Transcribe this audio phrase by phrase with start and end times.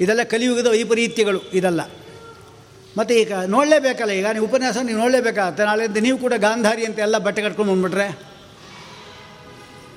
[0.00, 1.80] ಇದೆಲ್ಲ ಕಲಿಯುಗದ ವೈಪರೀತ್ಯಗಳು, ಇದೆಲ್ಲ.
[2.96, 5.64] ಮತ್ತು ಈಗ ನೋಡಲೇಬೇಕಲ್ಲ, ಈಗ ನೀವು ಉಪನ್ಯಾಸ ನೀವು ನೋಡಲೇಬೇಕಾಗತ್ತೆ.
[5.64, 8.08] ನಾಳೆಯಿಂದ ನೀವು ಕೂಡ ಗಾಂಧಾರಿ ಅಂತ ಎಲ್ಲ ಬಟ್ಟೆ ಕಟ್ಕೊಂಡು ಬಂದ್ಬಿಟ್ರೆ?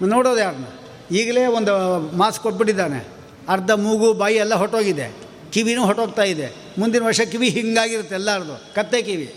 [0.02, 0.66] ನೋಡೋದು ಯಾರನ್ನ
[1.12, 1.74] ಈಗಲೇ ಒಂದು
[2.18, 3.06] ಮಾಸ್ಕ್ ಕೊಟ್ಬಿಟ್ಟಿದ್ದಾನೆ.
[3.50, 5.14] ಅರ್ಧ ಮೂಗು, ಬಾಯಿ ಎಲ್ಲ ಹೊಟ್ಟೋಗಿದೆ.
[5.52, 6.54] ಕಿವಿನೂ ಹೊಟ್ಟೋಗ್ತಾ ಇದೆ.
[6.78, 8.74] ಮುಂದಿನ ವರ್ಷ ಕಿವಿ ಹಿಂಗಾಗಿರುತ್ತೆ ಎಲ್ಲರದು.
[8.76, 9.36] ಕತ್ತೆ ಕಿವಿ.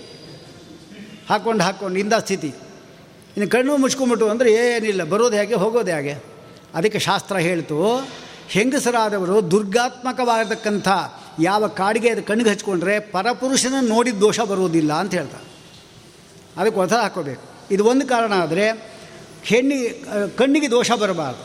[1.29, 2.49] ಹಾಕ್ಕೊಂಡು ಹಾಕ್ಕೊಂಡು, ಇಂದ ಸ್ಥಿತಿ.
[3.37, 6.15] ಇನ್ನು ಕಣ್ಣು ಮುಚ್ಕೊಂಬಿಟ್ಟು ಅಂದರೆ ಏನಿಲ್ಲ, ಬರೋದು ಹೇಗೆ, ಹೋಗೋದು ಹೇಗೆ?
[6.75, 7.77] ಅದಕ್ಕೆ ಶಾಸ್ತ್ರ ಹೇಳ್ತು
[8.55, 10.89] ಹೆಂಗಸರಾದವರು ದುರ್ಗಾತ್ಮಕವಾಗಿರ್ತಕ್ಕಂಥ
[11.41, 15.47] ಯಾವ ಕಾಡಿಗೆ ಅದು ಕಣ್ಣಿಗೆ ಹಚ್ಕೊಂಡ್ರೆ ಪರಪುರುಷನ ನೋಡಿದ ದೋಷ ಬರುವುದಿಲ್ಲ ಅಂತ ಹೇಳ್ತಾರೆ.
[16.59, 17.45] ಅದಕ್ಕೆ ಒತ್ತಡ ಹಾಕೋಬೇಕು
[17.75, 18.67] ಇದು ಒಂದು ಕಾರಣ ಆದರೆ
[19.51, 19.89] ಹೆಣ್ಣಿಗೆ
[20.39, 21.45] ಕಣ್ಣಿಗೆ ದೋಷ ಬರಬಾರ್ದು.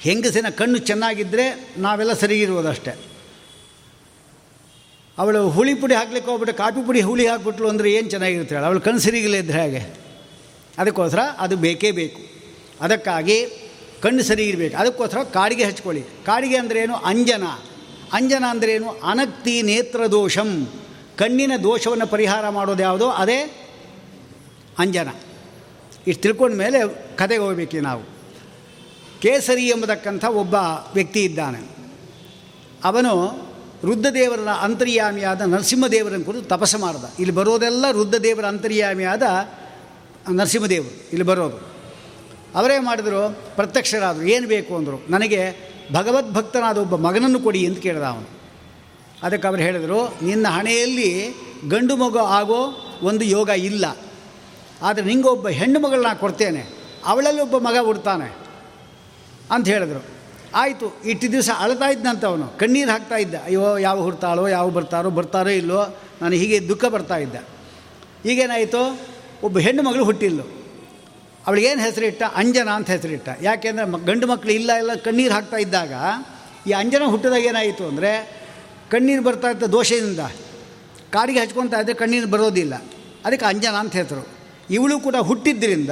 [0.00, 1.44] ಹೆಂಗಸಿನ ಕಣ್ಣು ಚೆನ್ನಾಗಿದ್ದರೆ
[1.86, 2.92] ನಾವೆಲ್ಲ ಸರಿಗಿರುವುದಷ್ಟೇ
[5.18, 8.66] ಅವಳು ಹುಳಿ ಪುಡಿ ಹಾಕ್ಲಿಕ್ಕೆ ಹೋಗ್ಬಿಟ್ಟು ಕಾಪಿ ಪುಡಿ ಹುಳಿ ಹಾಕ್ಬಿಟ್ಲು ಅಂದರೆ ಏನು ಚೆನ್ನಾಗಿರುತ್ತೆ ಹೇಳು?
[8.66, 9.80] ಅವಳು ಕಣ್ಣು ಸರಿಗಿಲ್ಲ ಇದ್ದರೆ ಹಾಗೆ?
[10.78, 12.20] ಅದಕ್ಕೋಸ್ಕರ ಅದು ಬೇಕೇ ಬೇಕು.
[12.80, 13.38] ಅದಕ್ಕಾಗಿ
[14.02, 14.76] ಕಣ್ಣು ಸರಿ ಇರಬೇಕು.
[14.76, 16.02] ಅದಕ್ಕೋಸ್ಕರ ಕಾಡಿಗೆ ಹಚ್ಕೊಳ್ಳಿ.
[16.02, 17.42] ಕಾಡಿಗೆ ಅಂದ್ರೇನು ಅಂಜನ.
[18.12, 20.68] ಅಂಜನ ಅಂದ್ರೇನು ಅನಕ್ತಿ ನೇತ್ರ ದೋಷಂ.
[21.16, 23.08] ಕಣ್ಣಿನ ದೋಷವನ್ನು ಪರಿಹಾರ ಮಾಡೋದು ಯಾವುದೋ?
[23.08, 23.68] ಅದೇ
[24.78, 25.08] ಅಂಜನ.
[26.06, 26.78] ಇಷ್ಟು ತಿಳ್ಕೊಂಡ ಮೇಲೆ
[27.16, 28.02] ಕತೆಗೆ ಹೋಗ್ಬೇಕು ನಾವು.
[29.22, 30.54] ಕೇಸರಿ ಎಂಬತಕ್ಕಂಥ ಒಬ್ಬ
[30.94, 31.68] ವ್ಯಕ್ತಿ ಇದ್ದಾನೆ.
[32.84, 33.48] ಅವನು
[33.84, 37.04] ರುದ್ರದೇವರ ಅಂತರ್ಯಾಮಿಯಾದ ನರಸಿಂಹದೇವರನ್ನು ಕುರಿತು ತಪಸ್ಸು ಮಾಡ್ದ.
[37.18, 39.22] ಇಲ್ಲಿ ಬರೋದೆಲ್ಲ ರುದ್ರದೇವರ ಅಂತರ್ಯಾಮಿಯಾದ
[40.32, 40.88] ನರಸಿಂಹದೇವರು.
[40.88, 41.77] ಇಲ್ಲಿ ಬರೋದು.
[42.54, 44.24] ಅವರೇ ಮಾಡಿದ್ರು, ಪ್ರತ್ಯಕ್ಷರಾದರು.
[44.24, 45.06] ಏನು ಬೇಕು ಅಂದರು.
[45.10, 48.28] ನನಗೆ ಭಗವದ್ಭಕ್ತನಾದ ಒಬ್ಬ ಮಗನನ್ನು ಕೊಡಿ ಅಂತ ಕೇಳಿದ ಅವನು.
[49.22, 51.34] ಅದಕ್ಕೆ ಅವರು ಹೇಳಿದರು, ನಿನ್ನ ಹಣೆಯಲ್ಲಿ
[51.68, 53.96] ಗಂಡು ಮಗು ಆಗೋ ಒಂದು ಯೋಗ ಇಲ್ಲ.
[54.82, 56.66] ಆದರೆ ನಿಂಗೆ ಒಬ್ಬ ಹೆಣ್ಣು ಮಗಳನ್ನ ಕೊಡ್ತೇನೆ.
[57.06, 58.36] ಅವಳಲ್ಲಿ ಒಬ್ಬ ಮಗ ಹುಡ್ತಾನೆ
[59.50, 60.04] ಅಂತ ಹೇಳಿದ್ರು.
[60.54, 62.58] ಆಯಿತು ಇಟ್ಟು ದಿವಸ ಅಳ್ತಾ ಇದ್ದಂತ ಅವನು.
[62.58, 63.34] ಕಣ್ಣೀರು ಹಾಕ್ತಾ ಇದ್ದ.
[63.44, 67.36] ಅಯ್ಯೋ, ಯಾವ ಹುಡ್ತಾಳೋ, ಯಾವ ಬರ್ತಾರೋ ಬರ್ತಾರೋ ಇಲ್ಲೋ ನಾನು ಹೀಗೆ ದುಃಖ ಬರ್ತಾ ಇದ್ದ.
[68.26, 69.00] ಈಗೇನಾಯಿತು?
[69.42, 70.57] ಒಬ್ಬ ಹೆಣ್ಣು ಮಗಳು ಹುಟ್ಟಿಲ್ಲು
[71.48, 72.22] ಅವಳಿಗೇನು ಹೆಸರಿಟ್ಟ?
[72.34, 73.28] ಅಂಜನ ಅಂತ ಹೆಸರಿಟ್ಟ.
[73.42, 75.92] ಯಾಕೆಂದರೆ ಗಂಡು ಮಕ್ಕಳು ಇಲ್ಲ ಎಲ್ಲ ಕಣ್ಣೀರು ಹಾಕ್ತಾ ಇದ್ದಾಗ
[76.66, 78.40] ಈ ಅಂಜನ ಹುಟ್ಟಿದಾಗ ಏನಾಯಿತು ಅಂದರೆ
[78.90, 80.20] ಕಣ್ಣೀರು ಬರ್ತಾ ಇತ್ತು ದೋಷದಿಂದ.
[81.10, 82.74] ಕಾಡಿಗೆ ಹಚ್ಕೊತಾ ಇದ್ದರೆ ಕಣ್ಣೀರು ಬರೋದಿಲ್ಲ.
[83.24, 84.28] ಅದಕ್ಕೆ ಅಂಜನ ಅಂತ ಹೆಸರು.
[84.70, 85.90] ಇವಳು ಕೂಡ ಹುಟ್ಟಿದ್ದರಿಂದ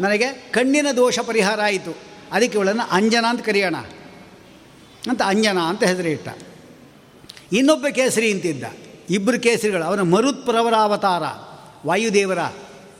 [0.00, 1.96] ನನಗೆ ಕಣ್ಣಿನ ದೋಷ ಪರಿಹಾರ ಆಯಿತು.
[2.32, 3.76] ಅದಕ್ಕೆ ಇವಳನ್ನು ಅಂಜನ ಅಂತ ಕರೆಯೋಣ.
[5.10, 6.28] ಅಂತ ಅಂಜನ ಅಂತ ಹೆಸರಿಟ್ಟ.
[7.52, 8.64] ಇನ್ನೊಬ್ಬ ಕೇಸರಿ ಅಂತಿದ್ದ.
[9.10, 9.84] ಇಬ್ಬರು ಕೇಸರಿಗಳು.
[9.84, 11.22] ಅವನ ಮರುತ್ಪ್ರವರ ಅವತಾರ.
[11.86, 12.38] ವಾಯುದೇವರ.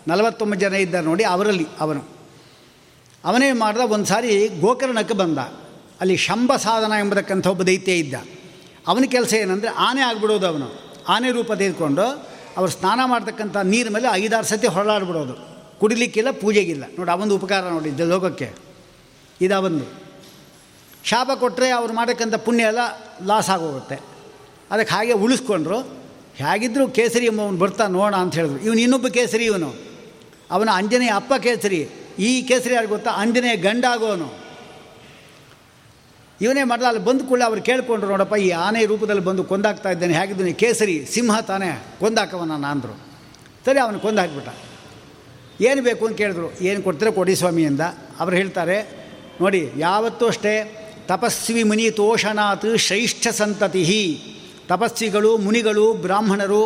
[0.09, 2.05] ನಲವತ್ತೊಂಬತ್ತು ಜನ ಇದ್ದಾರೆ ನೋಡಿ ಅವರಲ್ಲಿ ಅವನು.
[3.25, 5.39] ಅವನೇ ಮಾಡಿದ ಒಂದು ಸಾರಿ ಗೋಕರ್ಣಕ್ಕೆ ಬಂದ.
[6.01, 8.15] ಅಲ್ಲಿ ಶಂಭ ಸಾಧನ ಎಂಬತಕ್ಕಂಥ ಒಬ್ಬ ದೈತ್ಯ ಇದ್ದ.
[8.87, 10.95] ಅವನ ಕೆಲಸ ಏನಂದರೆ ಆನೆ ಆಗಿಬಿಡೋದು ಅವನು.
[11.09, 12.03] ಆನೆ ರೂಪ ತೆಗೆದುಕೊಂಡು
[12.57, 15.51] ಅವರು ಸ್ನಾನ ಮಾಡ್ತಕ್ಕಂಥ ನೀರು ಮೇಲೆ ಐದಾರು ಸತಿ ಹೊರಳಾಡ್ಬಿಡೋದು.
[15.79, 16.85] ಕುಡಿಲಿಕ್ಕಿಲ್ಲ, ಪೂಜೆಗಿಲ್ಲ.
[16.99, 18.53] ನೋಡಿ ಅವೊಂದು ಉಪಕಾರ ನೋಡಿ ಲೋಕಕ್ಕೆ.
[19.41, 19.85] ಇದಾವೊಂದು
[21.05, 22.79] ಶಾಪ ಕೊಟ್ಟರೆ ಅವ್ರು ಮಾಡಕ್ಕಂಥ ಪುಣ್ಯ ಎಲ್ಲ
[23.27, 24.01] ಲಾಸ್ ಆಗೋಗುತ್ತೆ.
[24.71, 25.79] ಅದಕ್ಕೆ ಹಾಗೆ ಉಳಿಸ್ಕೊಂಡ್ರು.
[26.35, 28.61] ಹೇಗಿದ್ದರೂ ಕೇಸರಿ ಎಂಬವನು ಬರ್ತಾ ನೋಡ ಅಂತ ಹೇಳಿದ್ರು.
[28.61, 29.90] ಇವನು ಇನ್ನೊಬ್ಬ ಕೇಸರಿ ಇವನು.
[30.51, 31.89] ಅವನ ಅಂಜನೇಯ ಅಪ್ಪ ಕೇಸರಿ.
[32.19, 33.11] ಈ ಕೇಸರಿ ಯಾರು ಗೊತ್ತಾ?
[33.11, 34.29] ಅಂಜನೇಯ ಗಂಡ ಆಗೋನು.
[36.41, 40.53] ಇವನೇ ಮಾಡ್ದ ಅಲ್ಲಿ ಬಂದು ಕೂಡ ಅವ್ರು ಕೇಳಿಕೊಂಡ್ರು, ನೋಡಪ್ಪ, ಈ ಆನೆ ರೂಪದಲ್ಲಿ ಬಂದು ಕೊಂದಾಕ್ತಾ ಇದ್ದಾನೆ, ಹೇಗಿದ್ದಾನೆ?
[40.53, 42.95] ಕೇಸರಿ, ಸಿಂಹ ತಾನೇ, ಕೊಂದಾಕವನ ಅಂದರು
[43.67, 44.49] ಸರಿ, ಅವನು ಕೊಂದಾಕ್ಬಿಟ್ಟ.
[45.61, 46.61] ಏನು ಬೇಕು ಅಂತ ಕೇಳಿದ್ರು.
[46.61, 47.81] ಏನು ಕೊಡ್ತೀರೋ ಕೊಡಿ ಸ್ವಾಮಿಯಿಂದ
[48.21, 48.79] ಅವ್ರು ಹೇಳ್ತಾರೆ,
[49.41, 50.55] ನೋಡಿ, ಯಾವತ್ತೂ ಅಷ್ಟೇ
[51.07, 53.85] ತಪಸ್ವಿ ಮುನಿ ತೋಷನಾಥ್ ಶ್ರೇಷ್ಠ ಸಂತತಿ
[54.69, 56.63] ತಪಸ್ವಿಗಳು, ಮುನಿಗಳು, ಬ್ರಾಹ್ಮಣರು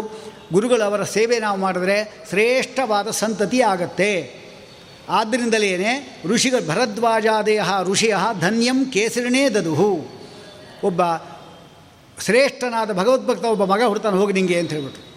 [0.53, 4.44] ಗುರುಗಳು ಅವರ ಸೇವೆ ನಾವು ಮಾಡಿದ್ರೆ ಶ್ರೇಷ್ಠವಾದ ಸಂತತಿ ಆಗತ್ತೆ.
[5.09, 10.05] ಆದ್ದರಿಂದಲೇ ಋಷಿಗಳು ಭರದ್ವಾಜಾದೇಹ ಋಷಿಯ ಧನ್ಯಂ ಕೇಸರಿಣೇ ದದುಹು.
[10.84, 11.00] ಒಬ್ಬ
[12.21, 15.15] ಶ್ರೇಷ್ಠನಾದ ಭಗವದ್ಭಕ್ತ ಒಬ್ಬ ಮಗ ಹುಡ್ತಾನೆ ಹೋಗಿ ನಿಂಗೆ ಅಂತ ಹೇಳ್ಬಿಟ್ಟು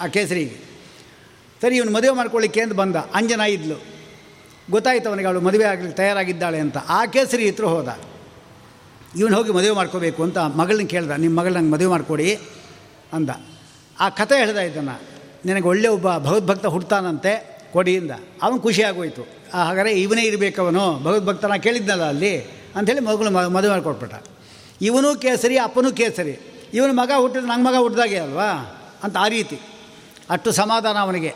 [0.00, 0.72] ಆ ಕೇಸರಿಗೆ.
[1.62, 2.96] ಸರಿ, ಇವನು ಮದುವೆ ಮಾಡ್ಕೊಳ್ಳಿಕ್ಕೆ ಅಂತ ಬಂದ.
[2.96, 3.82] ಅಂಜನ ಇದ್ಲು.
[4.70, 6.76] ಗೊತ್ತಾಯ್ತು ಅವನಿಗೆ ಅವಳು ಮದುವೆ ಆಗಲಿಕ್ಕೆ ತಯಾರಾಗಿದ್ದಾಳೆ ಅಂತ.
[6.88, 7.98] ಆ ಕೇಸರಿ ಹತ್ರ ಹೋದ.
[9.16, 11.10] ಇವನು ಹೋಗಿ ಮದುವೆ ಮಾಡ್ಕೋಬೇಕು ಅಂತ ಮಗಳನ್ನ ಕೇಳ್ದ.
[11.10, 12.38] ನಿಮ್ಮ ಮಗಳು ನಂಗೆ ಮದುವೆ ಮಾಡಿಕೊಡಿ
[13.12, 13.30] ಅಂದ.
[14.00, 15.00] ಆ ಕಥೆ ಹೇಳ್ದ ಇದನ್ನು
[15.44, 18.10] ನಿನಗೆ ಒಳ್ಳೆ ಒಬ್ಬ ಭಗವದ್ಭಕ್ತ ಹುಡ್ತಾನಂತೆ, ಕೊಡಿಯಿಂದ.
[18.42, 19.22] ಅವನು ಖುಷಿಯಾಗೋಯ್ತು.
[19.54, 22.42] ಹಾಗಾದರೆ ಇವನೇ ಇರಬೇಕವನು, ಭಗವದ್ಭಕ್ತನ ಕೇಳಿದ್ನಲ್ಲ ಅಲ್ಲಿ?
[22.76, 24.14] ಅಂಥೇಳಿ ಮಗಳು ಮದುವೆ ಮಾಡಿಕೊಟ್ಬಿಟ್ಟ.
[24.82, 26.40] ಇವನು ಕೇಸರಿ, ಅಪ್ಪನೂ ಕೇಸರಿ.
[26.74, 28.78] ಇವನು ಮಗ ಹುಟ್ಟಿದ ನಂಗೆ ಮಗ ಹುಟ್ಟಿದಾಗೆ ಅಲ್ವಾ?
[29.02, 29.58] ಅಂತ ಆ ರೀತಿ.
[30.30, 31.34] ಅಷ್ಟು ಸಮಾಧಾನ ಅವನಿಗೆ.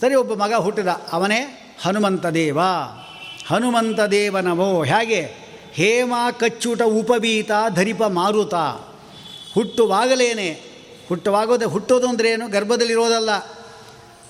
[0.00, 2.58] ಸರಿ, ಒಬ್ಬ ಮಗ ಹುಟ್ಟಿದ, ಅವನೇ ಹನುಮಂತ ದೇವ.
[3.46, 5.48] ಹನುಮಂತ ದೇವನವೋ ಹೇಗೆ?
[5.72, 8.54] ಹೇಮ ಕಚ್ಚುಟ ಉಪಬೀತ ಧರಿಪ ಮಾರುತ.
[9.54, 10.67] ಹುಟ್ಟುವಾಗಲೇನೆ
[11.08, 12.48] ಹುಟ್ಟುವಾಗೋದೆ ಹುಟ್ಟೋದು ಅಂದರೆ ಏನು?
[12.48, 13.30] ಗರ್ಭದಲ್ಲಿರೋದಲ್ಲ.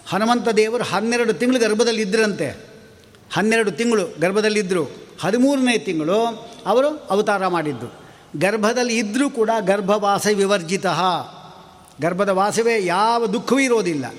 [0.07, 2.67] ಹನುಮಂತ ದೇವರು ಹನ್ನೆರಡು ತಿಂಗಳು ಗರ್ಭದಲ್ಲಿ ಇದ್ದರಂತೆ
[3.33, 8.09] ಹನ್ನೆರಡು ತಿಂಗಳು ಗರ್ಭದಲ್ಲಿದ್ದರು ಹದಿಮೂರನೇ ತಿಂಗಳು ಅವರು ಅವತಾರ ಮಾಡಿದ್ದು.
[8.37, 10.87] ಗರ್ಭದಲ್ಲಿ ಇದ್ದರೂ ಕೂಡ ಗರ್ಭವಾಸ ವಿವರ್ಜಿತ.
[12.01, 14.15] ಗರ್ಭದ ವಾಸವೇ ಯಾವ ದುಃಖವೂ ಇರೋದಿಲ್ಲ.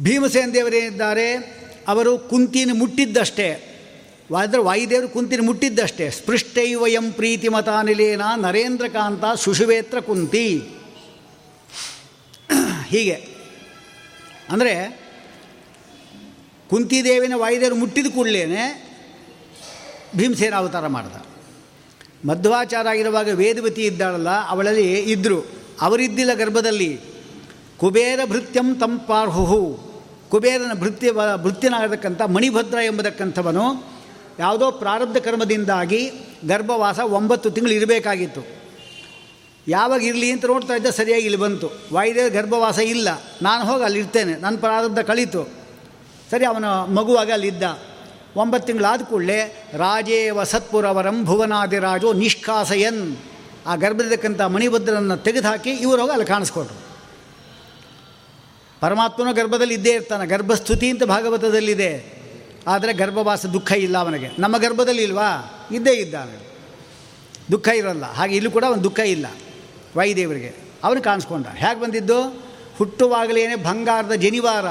[0.00, 1.32] ಭೀಮಸೇನ ದೇವರೇನಿದ್ದಾರೆ?
[1.88, 3.72] ಅವರು ಕುಂತಿನ ಮುಟ್ಟಿದ್ದಷ್ಟೇ.
[4.34, 6.10] ಆದರೆ ವಾಯುದೇವರು ಕುಂತಿನ ಮುಟ್ಟಿದ್ದಷ್ಟೇ.
[6.10, 10.64] ಸ್ಪೃಷ್ಟೈವಯಂ ಪ್ರೀತಿ ಮತಾನಿಲೇನ ನರೇಂದ್ರಕಾಂತ ಸುಷುವೇತ್ರ ಕುಂತಿ.
[12.88, 13.28] ಹೀಗೆ.
[14.50, 15.00] ಅಂದರೆ
[16.70, 18.46] ಕುಂತಿದೇವಿನ ವಾಯುದೇವರು ಮುಟ್ಟಿದ ಕೂಡಲೇ
[20.16, 21.16] ಭೀಮಸೇನ ಅವತಾರ ಮಾಡ್ದ.
[22.28, 25.46] ಮಧ್ವಾಚಾರ ಆಗಿರುವಾಗ ವೇದವತಿ ಇದ್ದಾಳಲ್ಲ, ಅವಳಲ್ಲಿ ಇದ್ದರು
[25.80, 27.00] ಅವರಿದ್ದಿಲ್ಲ ಗರ್ಭದಲ್ಲಿ.
[27.76, 29.78] ಕುಬೇರ ಭೃತ್ಯಂ ತಂಪಾರ್ಹುಹು.
[30.28, 31.12] ಕುಬೇರನ ಭೃತ್ಯ
[31.42, 33.95] ಭೃತ್ಯನಾಗತಕ್ಕಂಥ ಮಣಿಭದ್ರ ಎಂಬತಕ್ಕಂಥವನು
[34.38, 36.10] ಯಾವುದೋ ಪ್ರಾರಬ್ಧ ಕರ್ಮದಿಂದಾಗಿ
[36.48, 38.56] ಗರ್ಭವಾಸ ಒಂಬತ್ತು ತಿಂಗಳು ಇರಬೇಕಾಗಿತ್ತು.
[39.68, 41.70] ಯಾವಾಗ ಇರಲಿ ಅಂತ ನೋಡ್ತಾ ಇದ್ದ ಸರಿಯಾಗಿ ಇಲ್ಲಿ ಬಂತು.
[41.92, 43.08] ವೈದ್ಯ ಗರ್ಭವಾಸ ಇಲ್ಲ.
[43.42, 45.44] ನಾನು ಹೋಗಿ ಅಲ್ಲಿರ್ತೇನೆ ನನ್ನ ಪ್ರಾರಬ್ಧ ಕಳೀತು.
[46.30, 47.62] ಸರಿ, ಅವನ ಮಗುವಾಗ ಅಲ್ಲಿದ್ದ
[48.36, 53.16] ಒಂಬತ್ತು ತಿಂಗಳಾದ ಕೂಡಲೇ ವಸತ್ಪುರ ಸತ್ಪುರವರಂ ಭುವನಾದಿರಾಜೋ ನಿಷ್ಕಾಸಯನ್.
[53.66, 56.86] ಆ ಗರ್ಭದಕ್ಕಂಥ ಮಣಿಭದ್ರನನ್ನು ತೆಗೆದುಹಾಕಿ ಇವರು ಹೋಗಿ ಅಲ್ಲಿ ಕಾಣಿಸ್ಕೊಟ್ರು
[58.80, 60.26] ಪರಮಾತ್ಮನ ಗರ್ಭದಲ್ಲಿ ಇದ್ದೇ ಇರ್ತಾನೆ.
[60.26, 62.15] ಗರ್ಭಸ್ತುತಿ ಅಂತ ಭಾಗವತದಲ್ಲಿದೆ.
[62.66, 64.28] ಆದರೆ ಗರ್ಭವಾಸ ದುಃಖ ಇಲ್ಲ ಅವನಿಗೆ.
[64.38, 65.52] ನಮ್ಮ ಗರ್ಭದಲ್ಲಿ ಇಲ್ವಾ?
[65.72, 66.56] ಇದ್ದೇ ಇದ್ದಾನೆ.
[67.52, 68.12] ದುಃಖ ಇರಲ್ಲ.
[68.12, 69.26] ಹಾಗೆ ಇಲ್ಲೂ ಕೂಡ ಒಂದು ದುಃಖ ಇಲ್ಲ.
[69.96, 70.54] ವಾಯುದೇವರಿಗೆ
[70.84, 71.46] ಅವನು ಕಾಣಿಸ್ಕೊಂಡ.
[71.46, 72.46] ಹೇಗೆ ಬಂದಿದ್ದು?
[72.78, 74.66] ಹುಟ್ಟುವಾಗಲೇನೆ ಬಂಗಾರದ ಜನಿವಾರ.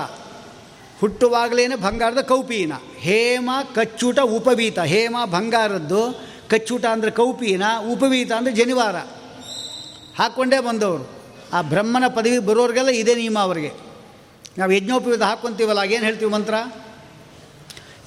[1.00, 2.74] ಹುಟ್ಟುವಾಗಲೇನೆ ಬಂಗಾರದ ಕೌಪೀನ.
[2.98, 4.80] ಹೇಮ ಕಚ್ಚೂಟ ಉಪವೀತ.
[4.80, 8.96] ಹೇಮ ಬಂಗಾರದ್ದು ಕಚ್ಚೂಟ ಅಂದರೆ ಕೌಪೀನ, ಉಪವೀತ ಅಂದರೆ ಜನಿವಾರ.
[10.18, 11.10] ಹಾಕ್ಕೊಂಡೇ ಬಂದವರು.
[11.54, 13.72] ಆ ಬ್ರಹ್ಮನ ಪದವಿ ಬರೋರಿಗೆಲ್ಲ ಇದೇ ನಿಯಮ ಅವರಿಗೆ.
[14.58, 16.54] ನಾವು ಯಜ್ಞೋಪವೀತ ಹಾಕ್ಕೊಂತೀವಲ್ಲ ಏನು ಹೇಳ್ತೀವಿ ಮಂತ್ರ?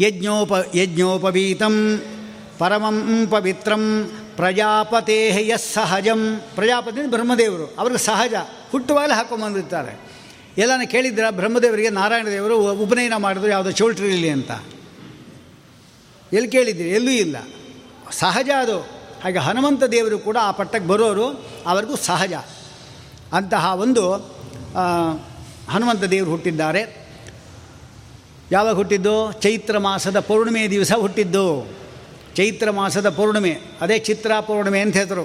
[0.00, 2.02] ಯಜ್ಞೋಪ ಯಜ್ಞೋಪವೀತಂ
[2.58, 8.34] ಪರಮಂ ಪವಿತ್ರಂ ಪ್ರಜಾಪತೇಹ ಸಹಜಂ ಪ್ರಜಾಪತಿ ಬ್ರಹ್ಮದೇವರು, ಅವ್ರಿಗೆ ಸಹಜ,
[8.72, 10.00] ಹುಟ್ಟುವಾಗಲೇ ಹಾಕೊಂಬಂದಿರ್ತಾರೆ
[10.58, 14.50] ಎಲ್ಲನ ಕೇಳಿದ್ರ ಬ್ರಹ್ಮದೇವರಿಗೆ ನಾರಾಯಣ ದೇವರು ಉಪನಯನ ಮಾಡಿದ್ರು, ಯಾವುದೋ ಚೌಲ್ಟ್ರಿಲಿ ಅಂತ.
[16.32, 16.90] ಎಲ್ಲಿ ಕೇಳಿದ್ದೀರಿ?
[16.90, 17.36] ಎಲ್ಲೂ ಇಲ್ಲ.
[18.10, 18.80] ಸಹಜ ಅದು.
[19.24, 22.32] ಹಾಗೆ ಹನುಮಂತ ದೇವರು ಕೂಡ ಆ ಪಟ್ಟಕ್ಕೆ ಬರೋರು, ಅವ್ರಿಗೂ ಸಹಜ.
[23.32, 24.12] ಅಂತಹ ಒಂದು
[25.70, 26.97] ಹನುಮಂತ ದೇವರು ಹುಟ್ಟಿದ್ದಾರೆ.
[28.52, 29.32] ಯಾವಾಗ ಹುಟ್ಟಿದ್ದು?
[29.32, 31.68] ಚೈತ್ರ ಮಾಸದ ಪೌರ್ಣಿಮೆ ದಿವಸ ಹುಟ್ಟಿದ್ದು.
[32.34, 33.58] ಚೈತ್ರ ಮಾಸದ ಪೌರ್ಣಿಮೆ.
[33.80, 35.22] ಅದೇ ಚಿತ್ರ ಪೌರ್ಣಿಮೆ ಅಂತ ಹೇಳ್ತರು.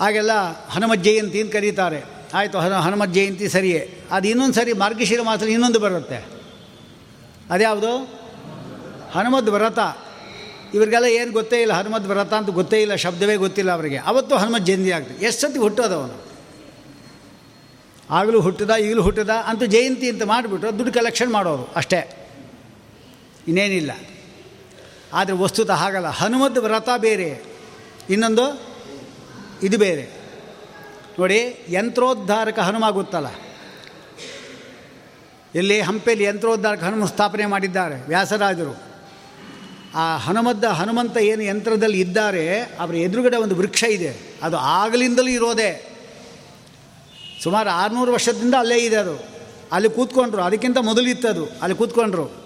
[0.00, 0.30] ಹಾಗೆಲ್ಲ
[0.68, 2.04] ಹನುಮತ್ ಜಯಂತಿ ಅಂತ ಕರೀತಾರೆ.
[2.34, 3.98] ಆಯಿತು, ಹನು, ಹನುಮತ್ ಜಯಂತಿ ಸರಿಯೇ.
[4.10, 6.26] ಅದು ಇನ್ನೊಂದು ಸರಿ ಮಾರ್ಗಶಿರ ಮಾಸದಲ್ಲಿ ಇನ್ನೊಂದು ಬರುತ್ತೆ.
[7.50, 7.96] ಅದ್ಯಾವುದು?
[9.12, 9.78] ಹನುಮದ್ ವ್ರತ.
[10.74, 13.96] ಇವರಿಗೆಲ್ಲ ಏನು ಗೊತ್ತೇ ಇಲ್ಲ, ಹನುಮದ್ ವ್ರತ ಅಂತ ಗೊತ್ತೇ ಇಲ್ಲ, ಶಬ್ದವೇ ಗೊತ್ತಿಲ್ಲ ಅವರಿಗೆ.
[13.96, 15.24] ಅವತ್ತು ಹನುಮತ್ ಜಯಂತಿ ಆಗ್ತದೆ.
[15.24, 16.33] ಎಷ್ಟು ಸತಿ ಹುಟ್ಟೋದವನು
[18.10, 22.28] ಆಗಲೂ ಹುಟ್ಟದ, ಈಗಲೂ ಹುಟ್ಟದ ಅಂತ ಜಯಂತಿ ಅಂತ ಮಾಡಿಬಿಟ್ರೆ, ದುಡ್ಡು ಕಲೆಕ್ಷನ್ ಮಾಡೋರು ಅಷ್ಟೇ.
[23.48, 23.90] ಇನ್ನೇನಿಲ್ಲ.
[25.12, 26.06] ಆದರೆ ವಸ್ತುತ ಹಾಗಲ್ಲ.
[26.06, 27.42] ಹನುಮದ್ ವ್ರತ ಬೇರೆ.
[28.10, 28.60] ಇನ್ನೊಂದು,
[29.62, 30.02] ಇದು ಬೇರೆ.
[31.18, 33.26] ನೋಡಿ, ಯಂತ್ರೋದ್ಧಾರಕ ಹನುಮ ಗೊತ್ತಲ್ಲ?
[35.54, 38.82] ಇಲ್ಲಿ ಹಂಪೆಯಲ್ಲಿ ಯಂತ್ರೋದ್ಧಾರಕ ಹನುಮ ಸ್ಥಾಪನೆ ಮಾಡಿದ್ದಾರೆ ವ್ಯಾಸರಾಜರು.
[39.94, 44.16] ಆ ಹನುಮದ್ದ, ಹನುಮಂತ ಏನು ಯಂತ್ರದಲ್ಲಿ ಇದ್ದಾರೆ, ಅವರ ಎದುರುಗಡೆ ಒಂದು ವೃಕ್ಷ ಇದೆ.
[44.42, 45.93] ಅದು ಆಗಲಿಂದಲೂ ಇರೋದೇ.
[47.44, 49.24] ಸುಮಾರು ಆರುನೂರು ವರ್ಷದಿಂದ ಅಲ್ಲೇ ಇದೆ ಅದು.
[49.72, 52.44] ಅಲ್ಲಿ ಕೂತ್ಕೊಂಡ್ರು, ಅದಕ್ಕಿಂತ ಮೊದಲಿತ್ತದು ಅಲ್ಲಿ ಕೂತ್ಕೊಂಡ್ರು.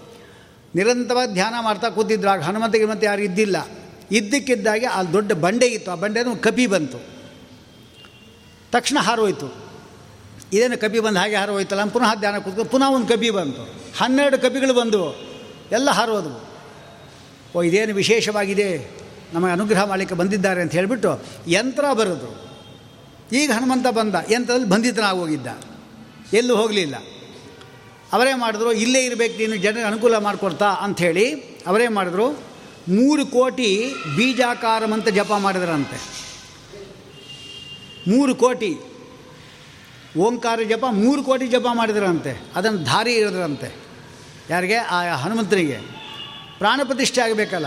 [0.74, 3.68] ನಿರಂತರವಾಗಿ ಧ್ಯಾನ ಮಾಡ್ತಾ ಕೂತಿದ್ರು, ಆಗ ಹನುಮಂತ ಗಿನುಮಂತ ಯಾರು ಇದ್ದಿಲ್ಲ.
[4.12, 6.98] ಇದ್ದಕ್ಕಿದ್ದಾಗೆ ಅಲ್ಲಿ ದೊಡ್ಡ ಬಂಡೆ ಇತ್ತು, ಆ ಬಂಡೆ ಕಪಿ ಬಂತು.
[8.72, 9.54] ತಕ್ಷಣ ಹಾರೋಯ್ತು.
[10.52, 13.62] ಇದೇನು ಕಪಿ ಬಂದು ಹಾಗೆ ಹಾರೋಯ್ತಲ್ಲ, ಪುನಃ ಧ್ಯಾನ ಕೂತ್ಕೊಂಡು ಪುನಃ ಒಂದು ಕಪಿ ಬಂತು.
[13.98, 15.16] ಹನ್ನೆರಡು ಕಪಿಗಳು ಬಂದವು,
[15.72, 16.50] ಎಲ್ಲ ಹಾರೋದು.
[17.58, 18.90] ಓ, ಇದೇನು ವಿಶೇಷವಾಗಿದೆ?
[19.34, 22.47] ನಮಗೆ ಅನುಗ್ರಹ ಮಾಡಲಿಕ್ಕೆ ಬಂದಿದ್ದಾರೆ ಅಂತ ಹೇಳಿಬಿಟ್ಟು ಯಂತ್ರ ಬರೋದು.
[23.32, 25.46] ಈಗ ಹನುಮಂತ ಬಂದ ಎಂಥದಲ್ಲಿ ಬಂಧಿತನಾಗಿ ಹೋಗಿದ್ದ
[26.32, 26.94] ಎಲ್ಲೂ ಹೋಗಲಿಲ್ಲ.
[28.12, 31.34] ಅವರೇ ಮಾಡಿದ್ರು, ಇಲ್ಲೇ ಇರಬೇಕು, ನೀನು ಜನರಿಗೆ ಅನುಕೂಲ ಮಾಡಿಕೊಡ್ತಾ ಅಂಥೇಳಿ
[31.66, 32.30] ಅವರೇ ಮಾಡಿದ್ರು.
[32.88, 36.28] ಮೂರು ಕೋಟಿ ಬೀಜಾಕಾರಮಂತ ಜಪ ಮಾಡಿದ್ರಂತೆ.
[38.10, 38.78] ಮೂರು ಕೋಟಿ.
[40.19, 42.42] ಓಂಕಾರ ಜಪ, ಮೂರು ಕೋಟಿ ಜಪ ಮಾಡಿದ್ರಂತೆ.
[42.54, 43.76] ಅದನ್ನು ದಾರಿ ಇರೋದ್ರಂತೆ.
[44.50, 44.76] ಯಾರಿಗೆ?
[44.76, 45.78] ಆ ಹನುಮಂತನಿಗೆ.
[46.58, 47.66] ಪ್ರಾಣ ಪ್ರತಿಷ್ಠೆ ಆಗಬೇಕಲ್ಲ.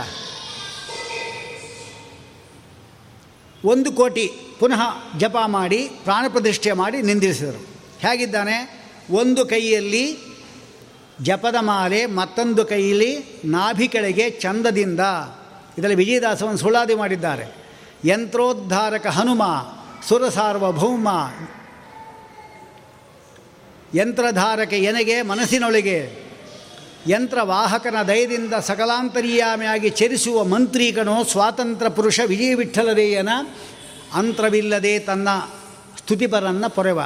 [3.66, 4.32] ಒಂದು ಕೋಟಿ.
[4.62, 7.66] ಪುನಃ ಜಪ ಮಾಡಿ, ಪ್ರಾಣ ಪ್ರತಿಷ್ಠೆ ಮಾಡಿ ನಿಂದಿರಿಸಿದರು
[8.00, 8.90] ಹೇಗಿದ್ದಾನೆ?
[9.12, 10.18] ಒಂದು ಕೈಯಲ್ಲಿ
[11.22, 15.00] ಜಪದ ಮಾಲೆ, ಮತ್ತೊಂದು ಕೈಯಲ್ಲಿ ನಾಭಿ ಕೆಳಗೆ ಚಂದದಿಂದ.
[15.78, 17.56] ಇದರಲ್ಲಿ ವಿಜಯದಾಸವನ್ನು ಸುಳ್ಳಾದಿ ಮಾಡಿದ್ದಾರೆ.
[18.06, 19.44] ಯಂತ್ರೋದ್ಧಾರಕ ಹನುಮ,
[20.08, 21.08] ಸುರಸಾರ್ವಭೌಮ.
[23.96, 26.32] ಯಂತ್ರಧಾರಕ ಎನೆಗೆ, ಮನಸ್ಸಿನೊಳಗೆ.
[27.10, 33.30] ಯಂತ್ರವಾಹಕನ ದಯದಿಂದ ಸಕಲಾಂತರ್ಯಾಮಿಯಾಗಿ ಚರಿಸುವ ಮಂತ್ರಿಗನು ಸ್ವಾತಂತ್ರ್ಯ ಪುರುಷ ವಿಜಯ ವಿಠಲರೇಯನ
[34.14, 35.28] ಅಂತರವಿಲ್ಲದೆ ತನ್ನ
[35.98, 37.00] ಸ್ತುತಿಪರನ್ನ ಪೊರೆವ.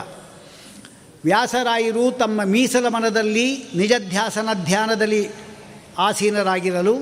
[1.23, 5.29] ವ್ಯಾಸರಾಯರು ತಮ್ಮ ಮೀಸಲ ಮನದಲ್ಲಿ ನಿಜಧ್ಯಾಸನ ಧ್ಯಾನದಲ್ಲಿ
[5.97, 6.95] ಆಸೀನರಾಗಿರಲು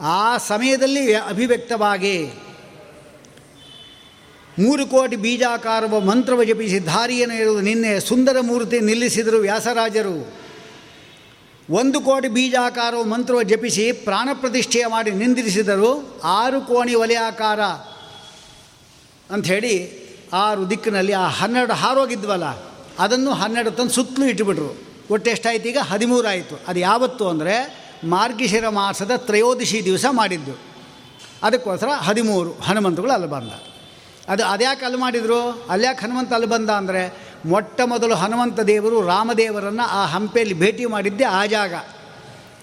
[0.00, 2.26] ಆ ಸಮಯದಲ್ಲಿ ಅಭಿವ್ಯಕ್ತವಾಗಿ
[4.58, 10.32] ಮೂರು ಕೋಟಿ ಬೀಜಾಕಾರವ ಮಂತ್ರವ ಜಪಿಸಿ ಧಾರಿಯನ್ನು ಇರುವುದು ನಿನ್ನೆ ಸುಂದರ ಮೂರ್ತಿ ನಿಲ್ಲಿಸಿದರು ವ್ಯಾಸರಾಜರು.
[11.70, 16.20] ಒಂದು ಕೋಟಿ ಬೀಜಾಕಾರವ ಮಂತ್ರವ ಜಪಿಸಿ ಪ್ರಾಣ ಪ್ರತಿಷ್ಠೆಯ ಮಾಡಿ ನಿಂದಿರಿಸಿದರು.
[16.24, 17.60] ಆರು ಕೋಣಿ ವಲಯಾಕಾರ
[19.30, 19.74] ಅಂಥೇಳಿ
[20.34, 22.46] ಆರು ದಿಕ್ಕಿನಲ್ಲಿ ಆ ಹನ್ನೆರಡು ಹಾರೋಗಿದ್ವಲ್ಲ,
[22.98, 24.70] ಅದನ್ನು ಹನ್ನೆರಡು ತಂದು ಸುತ್ತಲೂ ಇಟ್ಟುಬಿಟ್ರು.
[25.10, 25.78] ಒಟ್ಟು ಎಷ್ಟಾಯ್ತು ಈಗ?
[25.82, 27.54] ಹದಿಮೂರು ಆಯಿತು ಅದು ಯಾವತ್ತು ಅಂದರೆ
[28.04, 30.54] ಮಾರ್ಗಿಶಿರ ಮಾಸದ ತ್ರಯೋದಶಿ ದಿವಸ ಮಾಡಿದ್ದು.
[31.42, 33.52] ಅದಕ್ಕೋಸ್ಕರ ಹದಿಮೂರು ಹನುಮಂತಗಳು ಅಲ್ಲಿ ಬಂದ.
[34.28, 35.40] ಅದು ಅದ್ಯಾಕೆ ಅಲ್ಲಿ ಮಾಡಿದರು?
[35.70, 37.02] ಅಲ್ಯಾಕೆ ಹನುಮಂತ ಅಲ್ಲಿ ಬಂದ ಅಂದರೆ
[37.46, 41.74] ಮೊಟ್ಟ ಮೊದಲು ಹನುಮಂತ ದೇವರು ರಾಮದೇವರನ್ನು ಆ ಹಂಪೆಯಲ್ಲಿ ಭೇಟಿ ಮಾಡಿದ್ದೇ ಆ ಜಾಗ.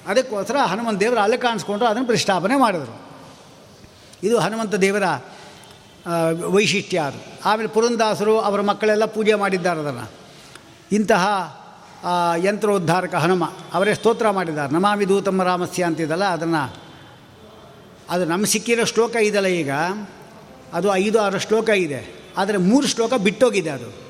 [0.07, 2.95] ಅದಕ್ಕೋಸ್ಕರ ಹನುಮಂತ ದೇವರು ಅಲ್ಲಿ ಕಾಣಿಸ್ಕೊಂಡ್ರು, ಅದನ್ನು ಪ್ರತಿಷ್ಠಾಪನೆ ಮಾಡಿದರು.
[4.23, 5.05] ಇದು ಹನುಮಂತ ದೇವರ
[6.47, 7.19] ವೈಶಿಷ್ಟ್ಯ ಅದು.
[7.45, 10.11] ಆಮೇಲೆ ಪುರಂದಾಸರು ಅವರ ಮಕ್ಕಳೆಲ್ಲ ಪೂಜೆ ಮಾಡಿದ್ದಾರೆ ಅದನ್ನು.
[10.91, 11.27] ಇಂತಹ
[12.37, 14.73] ಯಂತ್ರೋದ್ಧಾರಕ ಹನುಮ, ಅವರೇ ಸ್ತೋತ್ರ ಮಾಡಿದ್ದಾರೆ.
[14.73, 16.75] ನಮಾಮಿ ದೂತಮ್ಮ ರಾಮಸ್ಯ ಅಂತಿದ್ದಲ್ಲ ಅದನ್ನು.
[18.09, 19.71] ಅದು ನಮ್ಮ ಸಿಕ್ಕಿರೋ ಶ್ಲೋಕ ಇದೆಯಲ್ಲ ಈಗ.
[20.73, 22.15] ಅದು ಐದು, ಆರು ಶ್ಲೋಕ ಇದೆ.
[22.37, 24.01] ಆದರೆ ಮೂರು ಶ್ಲೋಕ ಬಿಟ್ಟೋಗಿದೆ ಅದು.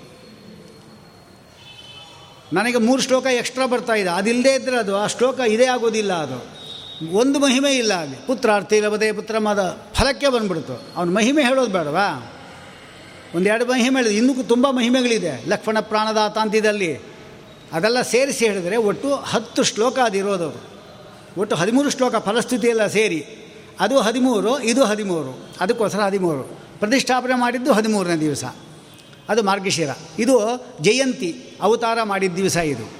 [2.53, 4.10] ನನಗೆ ಮೂರು ಶ್ಲೋಕ ಎಕ್ಸ್ಟ್ರಾ ಬರ್ತಾ ಇದೆ.
[4.10, 6.61] ಅದಿಲ್ಲದೆ ಇದ್ದರೆ ಅದು, ಆ ಶ್ಲೋಕ ಇದೇ ಆಗೋದಿಲ್ಲ ಅದು.
[7.10, 8.27] ಒಂದು ಮಹಿಮೆ ಇಲ್ಲ ಅಲ್ಲಿ.
[8.27, 10.81] ಪುತ್ರಾರ್ಥಿ ಲಭದೆ ಪುತ್ರ ಮದ ಫಲಕ್ಕೆ ಬಂದ್ಬಿಡ್ತು.
[10.96, 12.34] ಅವನ ಮಹಿಮೆ ಹೇಳೋದು ಬೇಡವಾ?
[13.36, 15.50] ಒಂದೆರಡು ಮಹಿಮೆ ಹೇಳಿದೆ ಇನ್ನೂ ತುಂಬ ಮಹಿಮೆಗಳಿದೆ.
[15.50, 16.96] ಲಕ್ಷ್ಮಣ ಪ್ರಾಣದಾತ ಅಂತಿದಲ್ಲಿ
[17.74, 20.72] ಅದೆಲ್ಲ ಸೇರಿಸಿ ಹೇಳಿದರೆ ಒಟ್ಟು ಹತ್ತು ಶ್ಲೋಕ ಅದಿರೋದು ಅದು.
[21.38, 23.25] ಒಟ್ಟು ಹದಿಮೂರು ಶ್ಲೋಕ ಫಲಸ್ಥಿತಿಯೆಲ್ಲ ಸೇರಿ.
[23.79, 26.43] ಅದು ಹದಿಮೂರು, ಇದು ಹದಿಮೂರು, ಅದಕ್ಕೋಸ್ಕರ ಹದಿಮೂರು.
[26.79, 28.43] ಪ್ರತಿಷ್ಠಾಪನೆ ಮಾಡಿದ್ದು ಹದಿಮೂರನೇ ದಿವಸ.
[29.29, 29.89] ಅದು ಮಾರ್ಗಶಿರ.
[30.20, 32.91] ಇದು ಜಯಂತಿ, ಅವತಾರ ಮಾಡಿದ ದಿವಸ ಇದು.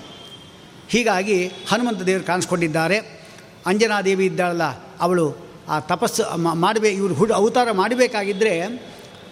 [0.90, 3.21] ಹೀಗಾಗಿ ಹನುಮಂತ ದೇವರು ಕಾಣಿಸ್ಕೊಂಡಿದ್ದಾರೆ.
[3.66, 4.64] ಅಂಜನಾದೇವಿ ಇದ್ದಾಳಲ್ಲ,
[5.00, 5.36] ಅವಳು
[5.70, 8.60] ಆ ತಪಸ್ಸು ಮಾಡಬೇಕು ಇವರು ಹುಡು ಅವತಾರ ಮಾಡಬೇಕಾಗಿದ್ದರೆ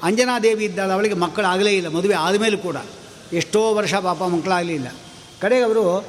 [0.03, 2.75] ಅಂಜನಾದೇವಿ ಇದ್ದಾಳ, ಅವಳಿಗೆ ಮಕ್ಕಳಾಗಲೇ ಇಲ್ಲ, ಮದುವೆ ಆದಮೇಲೂ ಕೂಡ.
[3.33, 4.87] ಎಷ್ಟೋ ವರ್ಷ ಪಾಪ ಮಕ್ಕಳಾಗಲಿಲ್ಲ
[5.41, 6.05] ಕಡೆಗೆ ಅವರು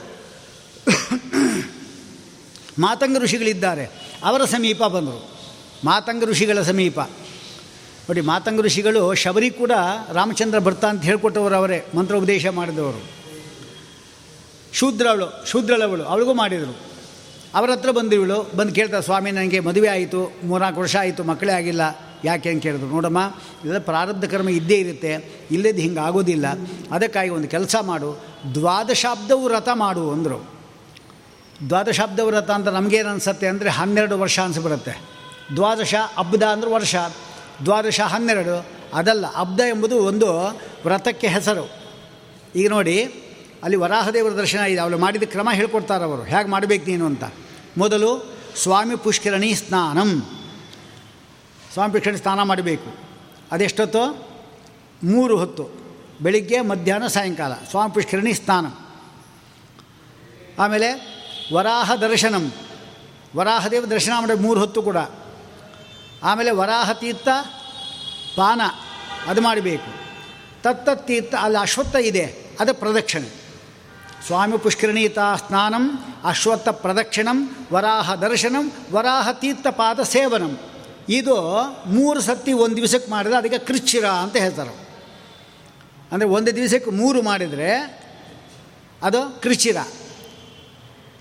[2.79, 3.85] ಮಾತಂಗ ಋಷಿಗಳಿದ್ದಾರೆ,
[4.25, 5.31] ಅವರ ಸಮೀಪ ಬಂದರು.
[5.85, 7.00] ಮಾತಂಗ ಋಷಿಗಳ ಸಮೀಪ.
[7.00, 9.73] ನೋಡಿ, ಮಾತಂಗ ಋಷಿಗಳು, ಶಬರಿ ಕೂಡ
[10.12, 13.00] ರಾಮಚಂದ್ರ ಬರ್ತಾ ಅಂತ ಹೇಳ್ಕೊಟ್ಟವರು ಅವರೇ, ಮಂತ್ರೋಪದೇಶ ಮಾಡಿದವರು.
[14.73, 16.89] ಶೂದ್ರವಳು ಶೂದ್ರಳವಳು, ಅವಳಿಗೂ ಮಾಡಿದರು.
[17.54, 21.80] ಅವರ ಹತ್ರ ಬಂದಿವಳು, ಬಂದು ಕೇಳ್ತಾರೆ ಸ್ವಾಮಿ, ನನಗೆ ಮದುವೆ ಆಯಿತು, ಮೂರ್ನಾಲ್ಕು ವರ್ಷ ಆಯಿತು, ಮಕ್ಕಳೇ ಆಗಿಲ್ಲ,
[22.25, 22.50] ಯಾಕೆ?
[22.50, 22.88] ಅಂತ ಕೇಳಿದ್ರು.
[22.88, 23.19] ನೋಡಮ್ಮ
[23.64, 26.47] ಇಲ್ಲ ಪ್ರಾರಬ್ಧ ಕರ್ಮ ಇದ್ದೇ ಇರುತ್ತೆ ಇಲ್ಲದ್ದು ಹಿಂಗೆ ಆಗೋದಿಲ್ಲ.
[26.90, 30.50] ಅದಕ್ಕಾಗಿ ಒಂದು ಕೆಲಸ ಮಾಡು, ದ್ವಾದಶಾಬ್ದವು ವ್ರತ ಮಾಡು, ಅಂದರು.
[31.69, 35.00] ದ್ವಾದಶಾಬ್ದ ವ್ರತ ಅಂತ ನಮಗೇನು ಅನಿಸುತ್ತೆ ಅಂದರೆ ಹನ್ನೆರಡು ವರ್ಷ ಅನಿಸ್ಬಿಡುತ್ತೆ
[35.57, 36.95] ದ್ವಾದಶ, ಅಬ್ದ ಅಂದ್ರೆ ವರ್ಷ.
[37.64, 40.47] ದ್ವಾದಶ ಹನ್ನೆರಡು, ಅದಲ್ಲ, ಅಬ್ದ ಎಂಬುದು ಒಂದು
[40.85, 41.71] ವ್ರತಕ್ಕೆ ಹೆಸರು.
[42.57, 42.97] ಈಗ ನೋಡಿ
[43.62, 44.81] ಅಲ್ಲಿ ವರಾಹದೇವರ ದರ್ಶನ ಇದೆ.
[44.81, 46.23] ಅವಳು ಮಾಡಿದ ಕ್ರಮ ಹೇಳ್ಕೊಡ್ತಾರೆ ಅವರು.
[46.23, 47.25] ಹೇಗೆ ಮಾಡಬೇಕು ನೀನು ಅಂತ.
[47.79, 50.40] ಮೊದಲು ಸ್ವಾಮಿ ಪುಷ್ಕರಣಿ ಸ್ನಾನಂ.
[51.73, 52.97] ಸ್ವಾಮಿ ಪುಷ್ಕರಣಿ ಸ್ನಾನ ಮಾಡಬೇಕು.
[53.52, 54.29] ಅದೆಷ್ಟೊತ್ತು?
[55.05, 55.69] ಮೂರು ಹೊತ್ತು.
[56.23, 57.52] ಬೆಳಿಗ್ಗೆ, ಮಧ್ಯಾಹ್ನ, ಸಾಯಂಕಾಲ.
[57.55, 58.67] ಸ್ವಾಮಿ ಪುಷ್ಕರಣಿ ಸ್ನಾನ.
[60.59, 61.21] ಆಮೇಲೆ
[61.55, 62.52] ವರಾಹ ದರ್ಶನಂ.
[63.37, 64.97] ವರಾಹದೇವ ದರ್ಶನ ಮಾಡಬೇಕು ಮೂರು ಹೊತ್ತು ಕೂಡ.
[66.23, 67.29] ಆಮೇಲೆ ವರಾಹ ತೀರ್ಥ,
[68.37, 68.61] ಪಾನ.
[69.26, 70.00] ಅದು ಮಾಡಬೇಕು.
[70.62, 72.57] ತತ್ತ ತೀರ್ಥ, ಅಲ್ಲಿ ಅಶ್ವತ್ಥ ಇದೆ.
[72.61, 73.39] ಅದು ಪ್ರದಕ್ಷಿಣೆ.
[74.27, 80.59] ಸ್ವಾಮಿ ಪುಷ್ಕರಣೀತಾ ಸ್ನಾನಂ, ಅಶ್ವತ್ಥ ಪ್ರದಕ್ಷಿಣಂ, ವರಾಹ ದರ್ಶನಂ, ವರಾಹ ತೀರ್ಥಪಾದ ಸೇವನಂ.
[81.09, 84.89] ಇದು ಮೂರು ಸತಿ ಒಂದು ದಿವಸಕ್ಕೆ ಮಾಡಿದ್ರೆ ಅದಕ್ಕೆ ಕೃಚ್ಛಿರ ಅಂತ ಹೇಳ್ತಾರೆ
[86.12, 88.00] ಅಂದರೆ ಒಂದು ದಿವಸಕ್ಕೆ ಮೂರು ಮಾಡಿದರೆ
[89.03, 89.77] ಅದು ಕೃಚಿರ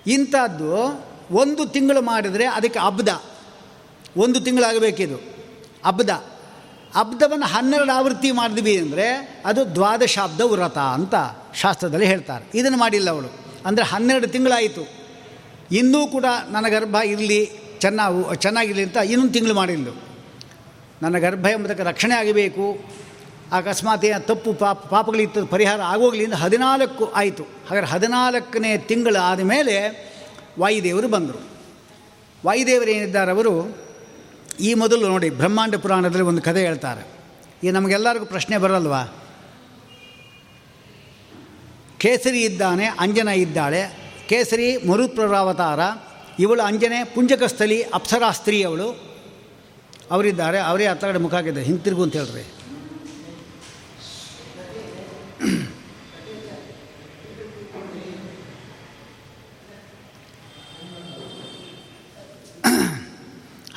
[0.08, 3.10] ಇಂಥದ್ದು ಒಂದು ತಿಂಗಳು ಮಾಡಿದರೆ ಅದಕ್ಕೆ ಅಬ್ದ.
[4.18, 5.18] ಒಂದು ತಿಂಗಳಾಗಬೇಕಿದು
[5.86, 6.10] ಅಬ್ದ.
[6.96, 11.16] ಅಬ್ದವನ್ನು ಹನ್ನೆರಡು ಆವೃತ್ತಿ ಮಾಡಿದ್ವಿ ಅಂದರೆ ಅದು ದ್ವಾದಶಾಬ್ದ ವ್ರತ ಅಂತ.
[11.56, 12.60] ಶಾಸ್ತ್ರದಲ್ಲಿ ಹೇಳ್ತಾರೆ.
[12.60, 13.28] ಇದನ್ನು ಮಾಡಿಲ್ಲ ಅವಳು.
[13.66, 14.88] ಅಂದರೆ ಹನ್ನೆರಡು ತಿಂಗಳಾಯಿತು.
[15.72, 19.88] ಇನ್ನೂ ಕೂಡ ನನ್ನ ಗರ್ಭ ಇರಲಿ ಚೆನ್ನಾಗಿ ಚೆನ್ನಾಗಿರಲಿ ಅಂತ ಇನ್ನೊಂದು ತಿಂಗಳು ಮಾಡಿಲ್ಲ
[21.02, 22.80] ನನ್ನ ಗರ್ಭ ಎಂಬುದಕ್ಕೆ ರಕ್ಷಣೆ ಆಗಬೇಕು.
[23.52, 27.44] ಅಕಸ್ಮಾತ್ ತಪ್ಪು ಪಾಪ, ಪಾಪಗಳಿತ್ತು, ಪರಿಹಾರ ಆಗೋಗ್ಲಿ ಅಂತ ಹದಿನಾಲ್ಕು ಆಯಿತು.
[27.44, 30.10] ಹಾಗಾದ್ರೆ ಹದಿನಾಲ್ಕನೇ ತಿಂಗಳು ಆದಮೇಲೆ
[30.60, 31.50] ವಾಯುದೇವರು ಬಂದರು.
[32.46, 33.78] ವಾಯುದೇವರು ಏನಿದ್ದಾರೆ ಅವರು?
[34.60, 37.08] ಈ ಮೊದಲು ನೋಡಿ ಬ್ರಹ್ಮಾಂಡ ಪುರಾಣದಲ್ಲಿ ಒಂದು ಕಥೆ ಹೇಳ್ತಾರೆ.
[37.68, 39.04] ಈ ನಮಗೆಲ್ಲರಿಗೂ ಪ್ರಶ್ನೆ ಬರಲ್ವಾ?
[42.04, 43.82] ಕೇಸರಿ ಇದ್ದಾನೆ, ಅಂಜನ ಇದ್ದಾಳೆ.
[44.30, 45.80] ಕೇಸರಿ ಮರುಪ್ರರಾವತಾರ
[46.46, 48.88] ಇವಳು ಅಂಜನೆ, ಪುಂಜಕಸ್ಥಲಿ ಅಪ್ಸರಾ ಸ್ತ್ರೀ ಅವಳು
[50.16, 51.66] ಅವರಿದ್ದಾರೆ, ಅವರೇ ಹತ್ತ ಕಡೆ ಮುಖ ಹಾಕಿದ್ದಾರೆ.
[51.66, 52.46] ಹಿಂತಿರುಗು ಅಂತ ಹೇಳ್ರಿ.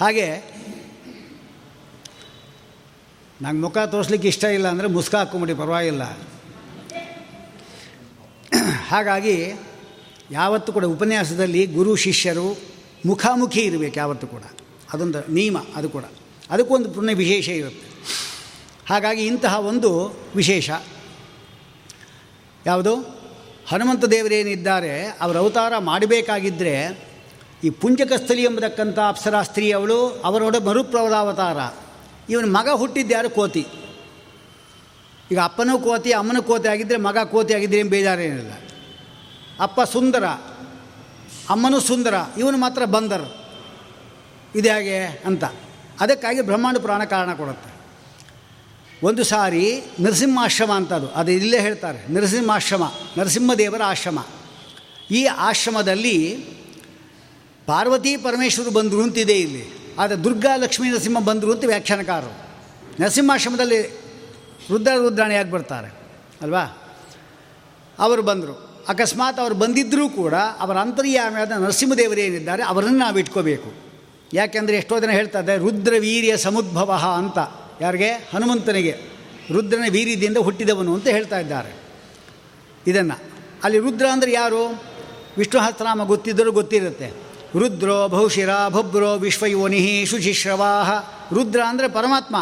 [0.02, 0.28] ಹಾಗೆ,
[3.42, 6.04] ನಂಗೆ ಮುಖ ತೋರಿಸ್ಲಿಕ್ಕೆ ಇಷ್ಟ ಇಲ್ಲ ಅಂದರೆ ಮುಸ್ಕ ಹಾಕ್ಕೊಂಬಿಡಿ, ಪರವಾಗಿಲ್ಲ.
[8.92, 9.52] ಹಾಗಾಗಿ
[10.30, 12.58] ಯಾವತ್ತೂ ಕೂಡ ಉಪನ್ಯಾಸದಲ್ಲಿ ಗುರು ಶಿಷ್ಯರು
[13.06, 14.42] ಮುಖಾಮುಖಿ ಇರಬೇಕು ಯಾವತ್ತೂ ಕೂಡ.
[14.92, 16.04] ಅದೊಂದು ನಿಯಮ ಅದು ಕೂಡ.
[16.50, 17.92] ಅದಕ್ಕೂ ಒಂದು ಪುಣ್ಯ ವಿಶೇಷ ಇರುತ್ತೆ.
[18.88, 20.70] ಹಾಗಾಗಿ ಇಂತಹ ಒಂದು ವಿಶೇಷ.
[22.66, 23.22] ಯಾವುದು?
[23.68, 27.04] ಹನುಮಂತ ದೇವರೇನಿದ್ದಾರೆ ಅವರ ಅವತಾರ ಮಾಡಬೇಕಾಗಿದ್ದರೆ
[27.64, 31.56] ಈ ಪುಂಜಕಸ್ಥಲಿ ಎಂಬತಕ್ಕಂಥ ಅಪ್ಸರಾ ಸ್ತ್ರೀ ಅವಳು, ಅವರೊಡ ಮರುಪ್ರವದಾವತಾರ
[32.30, 33.66] ಇವನ ಮಗ ಹುಟ್ಟಿದ್ಯಾರು ಕೋತಿ.
[35.30, 38.52] ಈಗ ಅಪ್ಪನೂ ಕೋತಿ, ಅಮ್ಮನೂ ಕೋತಿ ಆಗಿದ್ದರೆ ಮಗ ಕೋತಿ ಆಗಿದ್ದರೆ ಏನು ಬೇಜಾರೇನಿಲ್ಲ.
[39.60, 40.24] ಅಪ್ಪ ಸುಂದರ,
[41.50, 43.42] ಅಮ್ಮನೂ ಸುಂದರ, ಇವನು ಮಾತ್ರ ಬಂದರು.
[44.54, 45.44] ಇದು ಹೇಗೆ ಅಂತ.
[46.00, 47.72] ಅದಕ್ಕಾಗಿ ಬ್ರಹ್ಮಾಂಡ ಪುರಾಣ ಕಾರಣ ಕೊಡುತ್ತೆ.
[49.06, 54.18] ಒಂದು ಸಾರಿ ನರಸಿಂಹಾಶ್ರಮ ಅಂತದು, ಅದು ಇಲ್ಲೇ ಹೇಳ್ತಾರೆ, ನರಸಿಂಹಾಶ್ರಮ, ನರಸಿಂಹದೇವರ ಆಶ್ರಮ.
[55.10, 56.36] ಈ ಆಶ್ರಮದಲ್ಲಿ
[57.66, 59.94] ಪಾರ್ವತಿ ಪರಮೇಶ್ವರು ಬಂದರು ಅಂತಿದೆ ಇಲ್ಲಿ.
[59.98, 62.32] ಆದರೆ ದುರ್ಗಾ ಲಕ್ಷ್ಮೀ ನರಸಿಂಹ ಬಂದರು ಅಂತ ವ್ಯಾಖ್ಯಾನಕಾರರು.
[63.00, 63.82] ನರಸಿಂಹಾಶ್ರಮದಲ್ಲಿ
[64.70, 65.88] ರುದ್ರ ರುದ್ರಾಣಿಯಾಗಿ ಬರ್ತಾರೆ,
[66.42, 66.60] ಅಲ್ವಾ?
[67.98, 68.71] ಅವರು ಬಂದರು.
[68.88, 73.72] ಅಕಸ್ಮಾತ್ ಅವರು ಬಂದಿದ್ದರೂ ಕೂಡ ಅವರ ಅಂತರ್ಯಾಮಿಯಾದ ನರಸಿಂಹದೇವರೇನಿದ್ದಾರೆ ಅವರನ್ನು ನಾವು ಇಟ್ಕೋಬೇಕು.
[74.34, 77.38] ಯಾಕೆಂದರೆ ಎಷ್ಟೋ ಜನ ಹೇಳ್ತಾ ಇದ್ದಾರೆ, ರುದ್ರ ವೀರ್ಯ ಸಮುದ್ಭವ ಅಂತ.
[77.80, 78.10] ಯಾರಿಗೆ?
[78.10, 78.96] ಹನುಮಂತನಿಗೆ.
[79.52, 81.76] ರುದ್ರನ ವೀರ್ಯದಿಂದ ಹುಟ್ಟಿದವನು ಅಂತ ಹೇಳ್ತಾ ಇದ್ದಾರೆ.
[82.86, 83.20] ಇದನ್ನು.
[83.64, 84.82] ಅಲ್ಲಿ ರುದ್ರ ಅಂದರೆ ಯಾರು?
[85.38, 87.10] ವಿಷ್ಣು ಸಹಸ್ರನಾಮ ಗೊತ್ತಿದ್ದರೂ ಗೊತ್ತಿರುತ್ತೆ.
[87.58, 90.90] ರುದ್ರೋ ಬಹುಶಿರ ಭಬ್ರೋ ವಿಶ್ವಯೋನಿಹಿ ಶುಚಿಶ್ರವಾಹ.
[91.34, 92.36] ರುದ್ರ ಅಂದರೆ ಪರಮಾತ್ಮ.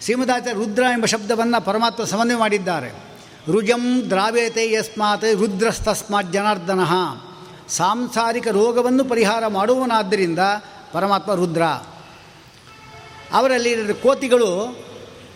[0.00, 3.05] ಶ್ರೀಮದಾಚಾರ್ಯ ರುದ್ರ ಎಂಬ ಶಬ್ದವನ್ನು ಪರಮಾತ್ಮ ಸಮನ್ವಯ ಮಾಡಿದ್ದಾರೆ.
[3.52, 6.84] ರುಜಂ ದ್ರಾವ್ಯತೆ ಯಸ್ಮಾತ್ ರುದ್ರಸ್ತಸ್ಮಾತ್ ಜನಾರ್ದನ
[7.68, 10.42] ಸಾಂಸಾರಿಕ ರೋಗವನ್ನು ಪರಿಹಾರ ಮಾಡುವನಾದ್ದರಿಂದ
[10.92, 11.62] ಪರಮಾತ್ಮ ರುದ್ರ.
[13.32, 14.50] ಅವರಲ್ಲಿ ಎರಡು ಕೋತಿಗಳು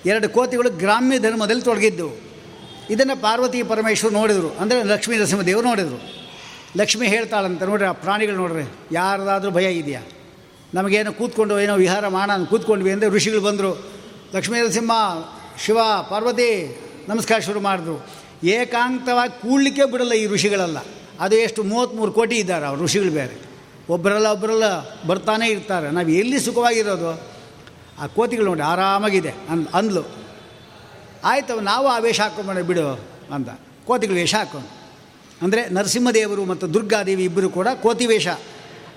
[0.06, 2.12] ಎರಡು ಕೋತಿಗಳು ಗ್ರಾಮ್ಯ ಧರ್ಮದಲ್ಲಿ ತೊಡಗಿದ್ದವು
[2.90, 4.50] ಇದನ್ನು ಪಾರ್ವತಿ ಪರಮೇಶ್ವರು ನೋಡಿದರು.
[4.60, 5.98] ಅಂದರೆ ಲಕ್ಷ್ಮೀ ನರಸಿಂಹದೇವರು ನೋಡಿದರು.
[6.78, 10.02] ಲಕ್ಷ್ಮಿ ಹೇಳ್ತಾಳಂತ, ನೋಡ್ರಿ ಆ ಪ್ರಾಣಿಗಳು ನೋಡ್ರಿ, ಯಾರದಾದರೂ ಭಯ ಇದೆಯಾ?
[10.74, 13.70] ನಮಗೇನೋ ಕೂತ್ಕೊಂಡು ಏನೋ ವಿಹಾರ ಮಾಡೋಣ ಕೂತ್ಕೊಂಡ್ವಿ ಅಂದರೆ ಋಷಿಗಳು ಬಂದರು,
[14.34, 14.92] ಲಕ್ಷ್ಮೀ ನರಸಿಂಹ,
[15.64, 15.78] ಶಿವ,
[16.10, 16.50] ಪಾರ್ವತಿ
[17.10, 18.06] ನಮಸ್ಕಾರ ಶುರು ಮಾಡಿದ್ರು.
[18.44, 20.76] ಏಕಾಂತವಾಗಿ ಕೂಡಲಿಕ್ಕೆ ಬಿಡಲ್ಲ ಈ ಋಷಿಗಳೆಲ್ಲ.
[21.20, 23.36] ಅದು ಎಷ್ಟು ಮೂವತ್ತ್ಮೂರು ಕೋಟಿ ಇದ್ದಾರೆ ಅವ್ರು, ಋಷಿಗಳು ಬೇರೆ.
[23.90, 24.64] ಒಬ್ಬರೆಲ್ಲ ಒಬ್ಬರಲ್ಲ
[25.04, 25.90] ಬರ್ತಾನೆ ಇರ್ತಾರೆ.
[25.90, 27.22] ನಾವು ಎಲ್ಲಿ ಸುಖವಾಗಿರೋದು?
[27.98, 29.34] ಆ ಕೋತಿಗಳು ನೋಡಿ, ಆರಾಮಾಗಿದೆ.
[29.48, 30.02] ಅಂದ್, ಅಂದ್ಲು.
[31.24, 33.00] ಆಯಿತು ನಾವು ಆ ವೇಷ ಹಾಕ್ಕೊಂಬೇಡ ಬಿಡು
[33.34, 33.48] ಅಂತ.
[33.86, 34.68] ಕೋತಿಗಳು ವೇಷ ಹಾಕೊಂಡು
[35.42, 38.28] ಅಂದರೆ ನರಸಿಂಹದೇವರು ಮತ್ತು ದುರ್ಗಾದೇವಿ ಇಬ್ಬರು ಕೂಡ ಕೋತಿ ವೇಷ.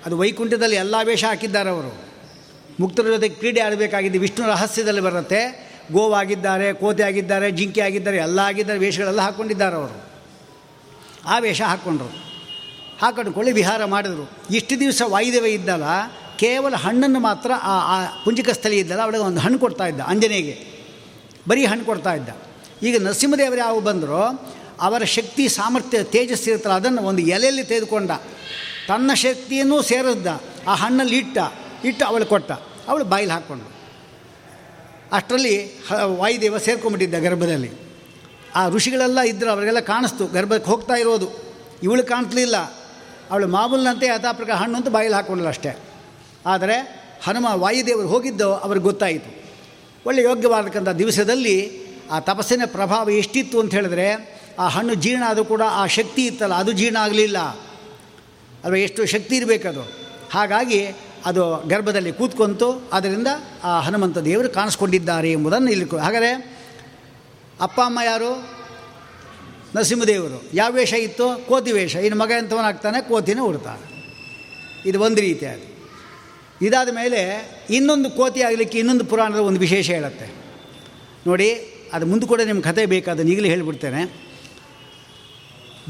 [0.06, 2.04] ಅದು ವೈಕುಂಠದಲ್ಲಿ ಎಲ್ಲ ವೇಷ ಹಾಕಿದ್ದಾರೆ ಅವರು.
[2.80, 5.63] ಮುಕ್ತರ ಜೊತೆ ಕ್ರೀಡೆ ಆಡಬೇಕಾಗಿದೆ ವಿಷ್ಣು ರಹಸ್ಯದಲ್ಲಿ ಬರುತ್ತೆ.
[5.92, 10.06] ಗೋವಾಗಿದ್ದಾರೆ ಕೋತಿ ಆಗಿದ್ದಾರೆ ಜಿಂಕೆ ಆಗಿದ್ದಾರೆ ಎಲ್ಲ ಆಗಿದ್ದಾರೆ, ವೇಷಗಳೆಲ್ಲ ಹಾಕ್ಕೊಂಡಿದ್ದಾರೆ ಅವರು.
[11.26, 12.24] ಆ ವೇಷ ಹಾಕ್ಕೊಂಡ್ರು
[13.00, 14.30] ಹಾಕೊಂಡ್ಕೊಳ್ಳಿ ವಿಹಾರ ಮಾಡಿದರು.
[14.50, 15.84] ಇಷ್ಟು ದಿವಸ ವಾಯುದೇವ ಇದ್ದಲ್ಲ,
[16.38, 20.74] ಕೇವಲ ಹಣ್ಣನ್ನು ಮಾತ್ರ ಆ ಆ ಪುಂಜಿಕ ಸ್ಥಳಿ ಇದ್ದಲ್ಲ, ಅವಳಿಗೆ ಒಂದು ಹಣ್ಣು ಕೊಡ್ತಾ ಇದ್ದ ಅಂಜನೆಗೆ
[21.48, 22.28] ಬರೀ ಹಣ್ಣು ಕೊಡ್ತಾ ಇದ್ದ.
[22.82, 24.48] ಈಗ ನರಸಿಂಹದೇವರು ಯಾವ ಬಂದರೋ,
[24.80, 28.10] ಅವರ ಶಕ್ತಿ, ಸಾಮರ್ಥ್ಯ, ತೇಜಸ್ಸು ಇರುತ್ತಲ್ಲ, ಅದನ್ನು ಒಂದು ಎಲೆಯಲ್ಲಿ ತೆಗೆದುಕೊಂಡ.
[28.88, 30.26] ತನ್ನ ಶಕ್ತಿಯನ್ನು ಸೇರಿಸ್ದ
[30.68, 31.38] ಆ ಹಣ್ಣಲ್ಲಿ ಇಟ್ಟ,
[31.84, 32.52] ಇಟ್ಟು ಅವಳು ಕೊಟ್ಟ.
[32.88, 33.73] ಅವಳು ಬಾಯಿಲಿ ಹಾಕ್ಕೊಂಡು
[35.12, 37.70] ಅಷ್ಟರಲ್ಲಿ ವಾಯುದೇವ ಸೇರ್ಕೊಂಡ್ಬಿಟ್ಟಿದ್ದ ಗರ್ಭದಲ್ಲಿ.
[38.54, 41.28] ಆ ಋಷಿಗಳೆಲ್ಲ ಇದ್ದರು ಅವರಿಗೆಲ್ಲ ಕಾಣಿಸ್ತು, ಗರ್ಭಕ್ಕೆ ಹೋಗ್ತಾ ಇರೋದು.
[41.82, 42.56] ಇವಳು ಕಾಣಿಸ್ಲಿಲ್ಲ
[43.30, 45.78] ಅವಳು ಮಾಮೂಲಿನಂತೆ ಯಥಾಪ್ರಕಾರ ಹಣ್ಣು ಅಂತ ಬಾಯಲ್ಲಿ ಹಾಕ್ಕೊಂಡಲ್ಲ ಅಷ್ಟೇ.
[46.46, 49.44] ಆದರೆ ಹನುಮ ವಾಯುದೇವರು ಹೋಗಿದ್ದು ಅವ್ರಿಗೆ ಗೊತ್ತಾಯಿತು.
[50.06, 55.86] ಒಳ್ಳೆ ಯೋಗ್ಯವಾದಕ್ಕಂಥ ದಿವಸದಲ್ಲಿ ಆ ತಪಸ್ಸಿನ ಪ್ರಭಾವ ಎಷ್ಟಿತ್ತು ಅಂತ ಹೇಳಿದ್ರೆ, ಆ ಹಣ್ಣು ಜೀರ್ಣ ಆದರೂ ಕೂಡ ಆ
[55.86, 57.38] ಶಕ್ತಿ ಇತ್ತಲ್ಲ, ಅದು ಜೀರ್ಣ ಆಗಲಿಲ್ಲ.
[58.64, 59.92] ಅಲ್ವಾ, ಎಷ್ಟು ಶಕ್ತಿ ಇರಬೇಕದು.
[60.30, 60.86] ಹಾಗಾಗಿ
[61.24, 63.26] ಅದು ಗರ್ಭದಲ್ಲಿ ಕೂತ್ಕೊಂತು ಅದರಿಂದ
[63.64, 66.54] ಆ ಹನುಮಂತ ದೇವರು ಕಾಣಿಸ್ಕೊಂಡಿದ್ದಾರೆ ಎಂಬುದನ್ನು ಇಲ್ಲಿ ಹಾಗಾದರೆ
[67.60, 68.54] ಅಪ್ಪ, ಅಮ್ಮ ಯಾರು?
[69.76, 70.42] ನರಸಿಂಹದೇವರು.
[70.54, 71.46] ಯಾವ ವೇಷ ಇತ್ತು?
[71.48, 71.96] ಕೋತಿ ವೇಷ.
[71.96, 73.94] ಇನ್ನು ಮಗ ಎಂಥವನಾಗ್ತಾನೆ ಕೋತಿನೇ ಉಡ್ತಾನೆ
[74.88, 75.90] ಇದು ಒಂದು ರೀತಿ ಅದು.
[76.66, 80.26] ಇದಾದ ಮೇಲೆ ಇನ್ನೊಂದು ಕೋತಿ ಆಗಲಿಕ್ಕೆ ಇನ್ನೊಂದು ಪುರಾಣದ ಒಂದು ವಿಶೇಷ ಹೇಳುತ್ತೆ.
[81.26, 81.52] ನೋಡಿ,
[81.92, 84.26] ಅದು ಮುಂದೆ ಕೂಡ ನಿಮ್ಮ ಕಥೆ ಬೇಕಾದನ್ನು ಈಗಲೇ ಹೇಳಿಬಿಡ್ತೇನೆ.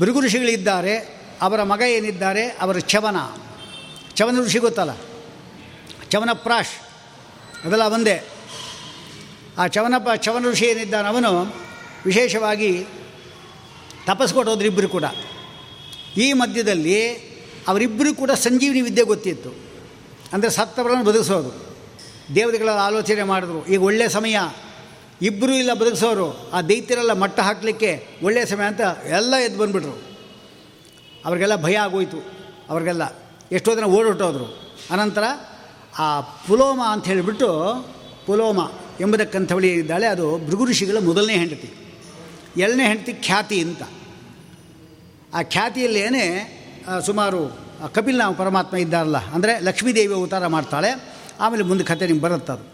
[0.00, 2.46] ಭೃಗು ಋಷಿಗಳಿದ್ದಾರೆ, ಅವರ ಮಗ ಏನಿದ್ದಾರೆ?
[2.46, 3.16] ಅವರ ಚವನ
[4.14, 4.90] ಚವನ ಋಷಿ ಗೊತ್ತಲ್ಲ?
[6.14, 6.70] ಚವನಪ್ರಾಶ್.
[7.64, 8.28] ಅವೆಲ್ಲ ಒಂದೇ.
[9.58, 11.54] ಆ ಚವನಪ, ಚವನ ಋಷಿ ಏನಿದ್ದಾನೆ ಅವನು,
[12.06, 12.86] ವಿಶೇಷವಾಗಿ
[14.06, 15.04] ತಪಸ್ಸು ಕೊಟ್ಟೋದ್ರು ಇಬ್ಬರು ಕೂಡ.
[16.16, 17.14] ಈ ಮಧ್ಯದಲ್ಲಿ
[17.68, 19.54] ಅವರಿಬ್ಬರು ಕೂಡ ಸಂಜೀವಿನಿ ವಿದ್ಯೆ ಗೊತ್ತಿತ್ತು.
[20.32, 21.76] ಅಂದರೆ ಸತ್ತವರನ್ನು ಬದುಕಿಸೋದು.
[22.34, 24.38] ದೇವತೆಗಳ ಆಲೋಚನೆ ಮಾಡಿದ್ರು, ಈಗ ಒಳ್ಳೆಯ ಸಮಯ.
[25.22, 26.50] ಇಬ್ಬರೂ ಇಲ್ಲ ಬದುಕಿಸೋರು.
[26.50, 30.02] ಆ ದೈತ್ಯರೆಲ್ಲ ಮಟ್ಟ ಹಾಕಲಿಕ್ಕೆ ಒಳ್ಳೆಯ ಸಮಯ ಅಂತ ಎಲ್ಲ ಎದ್ದು ಬಂದುಬಿಟ್ರು.
[31.24, 32.32] ಅವ್ರಿಗೆಲ್ಲ ಭಯ ಆಗೋಯ್ತು.
[32.68, 33.02] ಅವ್ರಿಗೆಲ್ಲ
[33.52, 34.76] ಎಷ್ಟೋ ಜನ ಓಡೊಟ್ಟೋದ್ರು.
[34.90, 35.22] ಅನಂತರ
[35.98, 37.48] ಆ ಪುಲೋಮ ಅಂತ ಹೇಳಿಬಿಟ್ಟು
[38.26, 38.60] ಪುಲೋಮ
[39.00, 40.06] ಎಂಬುದಕ್ಕಂಥವಳಿ ಇದ್ದಾಳೆ.
[40.06, 41.68] ಅದು ಭೃಗು ಋಷಿಗಳ ಮೊದಲನೇ ಹೆಂಡತಿ.
[42.56, 43.82] ಎರಡನೇ ಹೆಂಡತಿ ಖ್ಯಾತಿ ಅಂತ.
[45.34, 46.24] ಆ ಖ್ಯಾತಿಯಲ್ಲೇನೆ
[47.06, 47.40] ಸುಮಾರು
[47.94, 50.90] ಕಪಿಲ್ ಪರಮಾತ್ಮ ಇದ್ದಾರಲ್ಲ, ಅಂದರೆ ಲಕ್ಷ್ಮೀದೇವಿ ಅವತಾರ ಮಾಡ್ತಾಳೆ.
[51.40, 52.64] ಆಮೇಲೆ ಮುಂದೆ ಕತೆ ನಿಮ್ಗೆ ಬರುತ್ತೆ ಅದು.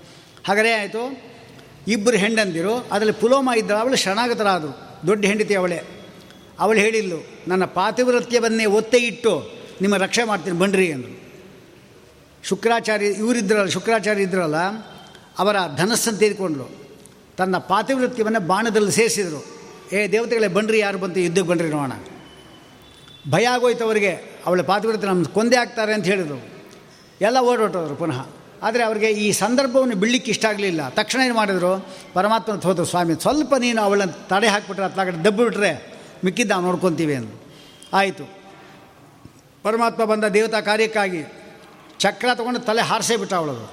[0.46, 1.02] ಹಾಗಾದರೆ ಆಯಿತು
[1.88, 4.72] ಇಬ್ಬರು ಹೆಂಡಂದಿರು, ಅದರಲ್ಲಿ ಪುಲೋಮ ಇದ್ದ ಅವಳು ಶರಣಾಗತರಾದರು
[5.06, 5.78] ದೊಡ್ಡ ಹೆಂಡತಿ ಅವಳೇ.
[6.60, 9.32] ಅವಳು ಹೇಳಿದ್ಲು, ನನ್ನ ಪಾತಿವ್ರತ್ಯವನ್ನೇ ಒತ್ತೆ ಇಟ್ಟು,
[9.80, 11.19] ನಿಮ್ಮ ರಕ್ಷೆ ಮಾಡ್ತೀನಿ ಬನ್ರಿ ಅಂದರು.
[12.42, 14.56] ಶುಕ್ರಾಚಾರ್ಯ, ಇವರಿದ್ರಲ್ಲ, ಶುಕ್ರಾಚಾರ್ಯ ಇದ್ರಲ್ಲ,
[15.38, 16.70] ಅವರ ಧನಸ್ಸನ್ನು ತೆಗೆದುಕೊಂಡ್ರು
[17.36, 19.60] ತನ್ನ ಪಾತಿವೃತ್ತಿಯನ್ನು ಬಾಣದಲ್ಲಿ ಸೇರಿಸಿದರು.
[19.92, 21.92] ಏ ದೇವತೆಗಳೇ, ಬನ್ರಿ, ಯಾರು ಬಂತು, ಯುದ್ಧಕ್ಕೆ ಬನ್ರಿ ನೋಡೋಣ.
[23.30, 24.10] ಭಯ ಆಗೋಯ್ತು ಅವರಿಗೆ.
[24.46, 26.44] ಅವಳ ಪಾತಿವೃತ್ತಿ ನಮ್ಮ ಕೊಂದೆ ಆಗ್ತಾರೆ ಅಂತ ಹೇಳಿದರು.
[27.20, 28.26] ಎಲ್ಲ ಓಡೋಟೋದ್ರು ಪುನಃ.
[28.62, 30.88] ಆದರೆ ಅವರಿಗೆ ಈ ಸಂದರ್ಭವನ್ನು ಬಿಡ್ಲಿಕ್ಕೆ ಇಷ್ಟ ಆಗಲಿಲ್ಲ.
[30.88, 35.94] ತಕ್ಷಣ ಏನು ಮಾಡಿದ್ರು, ಪರಮಾತ್ಮನ ಹೋದರು, ಸ್ವಾಮಿ, ಸ್ವಲ್ಪ ನೀನು ಅವಳನ್ನು ತಡೆ ಹಾಕಿಬಿಟ್ರೆ ಅಥವಾ ಕಡೆ ದಬ್ಬು ಬಿಟ್ರೆ
[36.24, 37.40] ಮಿಕ್ಕಿದ್ದು ನಾವು ನೋಡ್ಕೊತೀವಿ ಅಂದರು.
[37.92, 38.24] ಆಯಿತು.
[39.62, 41.24] ಪರಮಾತ್ಮ ಬಂದ ದೇವತಾ ಕಾರ್ಯಕ್ಕಾಗಿ
[42.00, 43.72] ಚಕ್ರ ತೊಗೊಂಡು ತಲೆ ಹಾರಿಸೇ ಬಿಟ್ಟ ಅವಳದು.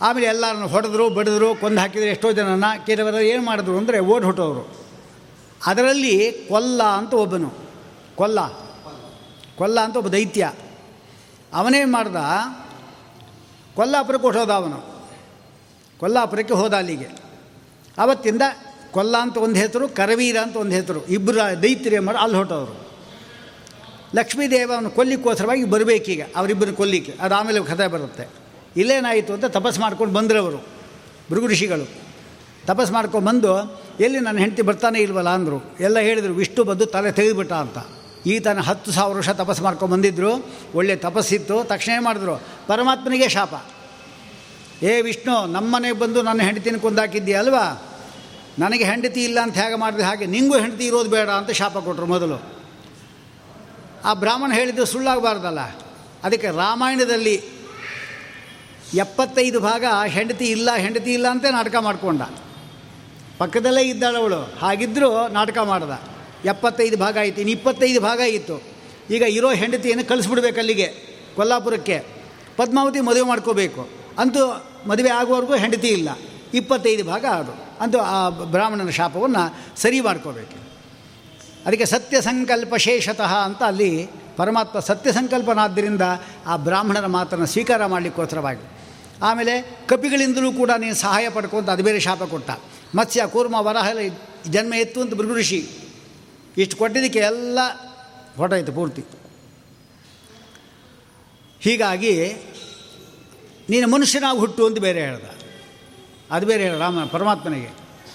[0.00, 4.86] ಆಮೇಲೆ ಎಲ್ಲರನ್ನು ಹೊಡೆದ್ರು, ಬಡಿದ್ರು, ಕೊಂದು ಹಾಕಿದ್ರು, ಎಷ್ಟೋ ಜನನ ಕೆಲವರು ಏನು ಮಾಡಿದ್ರು ಅಂದರೆ ಓಡ್ ಹೊಟ್ಟೋರು.
[5.66, 7.54] ಅದರಲ್ಲಿ ಕೊಲ್ಲ ಅಂತ ಒಬ್ಬನು.
[8.14, 8.46] ಕೊಲ್ಲ.
[9.56, 10.52] ಕೊಲ್ಲ ಅಂತ ಒಬ್ಬ ದೈತ್ಯ.
[11.52, 12.16] ಅವನೇನು ಮಾಡ್ದ?
[13.76, 15.04] ಕೊಲ್ಲಾಪುರಕ್ಕೆ ಹೊಟ್ಟೋದ ಅವನು.
[15.98, 17.08] ಕೊಲ್ಲಾಪುರಕ್ಕೆ ಹೋದ ಅಲ್ಲಿಗೆ.
[17.98, 18.42] ಆವತ್ತಿಂದ
[18.90, 21.06] ಕೊಲ್ಲ ಅಂತ ಒಂದು ಹೆಸರು, ಕರವೀರ ಅಂತ ಒಂದು ಹೆಸರು.
[21.06, 22.83] ಇಬ್ಬರು ದೈತ್ಯರೇ ಏನು ಮಾಡಿ ಅಲ್ಲಿ ಹೊಟ್ಟವರು
[24.14, 27.14] ಲಕ್ಷ್ಮೀದೇವ ಅವನು ಕೊಲ್ಲಿಕ್ಕೋಸ್ಕರವಾಗಿ ಬರಬೇಕೀಗ, ಅವರಿಬ್ಬರು ಕೊಲ್ಲಿಕ್ಕೆ.
[27.20, 28.28] ಅದು ಆಮೇಲೆ ಕಥೆ ಬರುತ್ತೆ.
[28.76, 30.56] ಇಲ್ಲೇನಾಯಿತು ಅಂತ ತಪಸ್ ಮಾಡ್ಕೊಂಡು ಬಂದರು ಅವರು
[31.30, 31.88] ಭೃಗು ಋಷಿಗಳು.
[32.66, 37.52] ತಪಸ್ ಮಾಡ್ಕೊಂಡು ಬಂದು, ಎಲ್ಲಿ ನನ್ನ ಹೆಂಡತಿ ಬರ್ತಾನೆ ಇಲ್ವಲ್ಲ ಅಂದರು, ಎಲ್ಲ ಹೇಳಿದರು, ವಿಷ್ಣು ಬಂದು ತಲೆ ತೆಗೆದುಬಿಟ್ಟ
[37.52, 37.78] ಅಂತ.
[38.26, 43.54] ಈತನ ಹತ್ತು ಸಾವಿರ ವರ್ಷ ತಪಸ್ಸು ಮಾಡ್ಕೊಂಡು ಬಂದಿದ್ದರು ಒಳ್ಳೆ ತಪಸ್ಸಿತ್ತು ತಕ್ಷಣ ಏನು ಮಾಡಿದ್ರು, ಪರಮಾತ್ಮನಿಗೆ ಶಾಪ.
[44.82, 47.82] ಏ ವಿಷ್ಣು ನಮ್ಮನೆಗೆ ಬಂದು ನನ್ನ ಹೆಂಡತಿನ ಕೊಂದಾಕಿದ್ದೀಯ ಅಲ್ವಾ?
[48.58, 52.53] ನನಗೆ ಹೆಂಡತಿ ಇಲ್ಲ ಅಂತ ಹೇಗೆ ಮಾಡಿದೆ ಹಾಗೆ, ನಿಂಗೂ ಹೆಂಡತಿ ಇರೋದು ಬೇಡ ಅಂತ ಶಾಪ ಕೊಟ್ಟರು ಮೊದಲು.
[54.04, 55.60] ಆ ಬ್ರಾಹ್ಮಣ ಹೇಳಿದ್ದು ಸುಳ್ಳಾಗಬಾರ್ದಲ್ಲ.
[56.24, 57.42] ಅದಕ್ಕೆ ರಾಮಾಯಣದಲ್ಲಿ
[58.94, 62.22] ಎಪ್ಪತ್ತೈದು ಭಾಗ ಹೆಂಡತಿ ಇಲ್ಲ ಹೆಂಡತಿ ಇಲ್ಲ ಅಂತ ನಾಟಕ ಮಾಡಿಕೊಂಡ.
[63.38, 66.02] ಪಕ್ಕದಲ್ಲೇ ಇದ್ದಾಳವಳು ಹಾಗಿದ್ದರೂ ನಾಟಕ ಮಾಡ್ದ.
[66.44, 67.36] ಎಪ್ಪತ್ತೈದು ಭಾಗ ಆಯಿತು.
[67.36, 68.62] ಇನ್ನು ಇಪ್ಪತ್ತೈದು ಭಾಗ ಇತ್ತು
[69.10, 70.86] ಈಗ ಇರೋ ಹೆಂಡತಿಯನ್ನು ಕಳಿಸ್ಬಿಡ್ಬೇಕು ಅಲ್ಲಿಗೆ,
[71.36, 72.04] ಕೊಲ್ಲಾಪುರಕ್ಕೆ.
[72.56, 73.88] ಪದ್ಮಾವತಿ ಮದುವೆ ಮಾಡ್ಕೋಬೇಕು.
[74.18, 76.08] ಅಂತೂ ಮದುವೆ ಆಗುವವರೆಗೂ ಹೆಂಡತಿ ಇಲ್ಲ.
[76.54, 80.63] ಇಪ್ಪತ್ತೈದು ಭಾಗ ಅದು ಅಂತೂ ಆ ಬ್ರಾಹ್ಮಣನ ಶಾಪವನ್ನು ಸರಿ ಮಾಡ್ಕೋಬೇಕು.
[81.66, 86.02] ಅದಕ್ಕೆ ಸತ್ಯ ಸಂಕಲ್ಪ ಶೇಷತಃ ಅಂತ ಅಲ್ಲಿ ಪರಮಾತ್ಮ ಸತ್ಯ ಸಂಕಲ್ಪನಾದ್ದರಿಂದ
[86.46, 88.78] ಆ ಬ್ರಾಹ್ಮಣರ ಮಾತನ್ನು ಸ್ವೀಕಾರ ಮಾಡಲಿಕ್ಕೋಸ್ಕರವಾಗಿ
[89.22, 92.50] ಆಮೇಲೆ ಕಪಿಗಳಿಂದಲೂ ಕೂಡ ನೀನು ಸಹಾಯ ಪಡ್ಕೊಂತ ಅದು ಬೇರೆ ಶಾಪ ಕೊಟ್ಟ.
[92.94, 93.88] ಮತ್ಸ್ಯ, ಕೂರ್ಮ, ವರಹ
[94.50, 95.68] ಜನ್ಮ ಎತ್ತು ಅಂತ ಭೃಗು ಋಷಿ.
[96.58, 97.58] ಇಷ್ಟು ಕೊಟ್ಟಿದ್ದಕ್ಕೆ ಎಲ್ಲ
[98.36, 99.04] ಹೊಟ್ಟಾಯಿತು ಪೂರ್ತಿ.
[101.60, 102.32] ಹೀಗಾಗಿ
[103.70, 105.24] ನೀನು ಮನುಷ್ಯನಾಗಿ ಹುಟ್ಟು ಅಂತ ಬೇರೆ ಹೇಳ್ದ.
[106.30, 107.68] ಅದು ಬೇರೆ ಹೇಳ ರಾಮ, ಪರಮಾತ್ಮನಿಗೆ.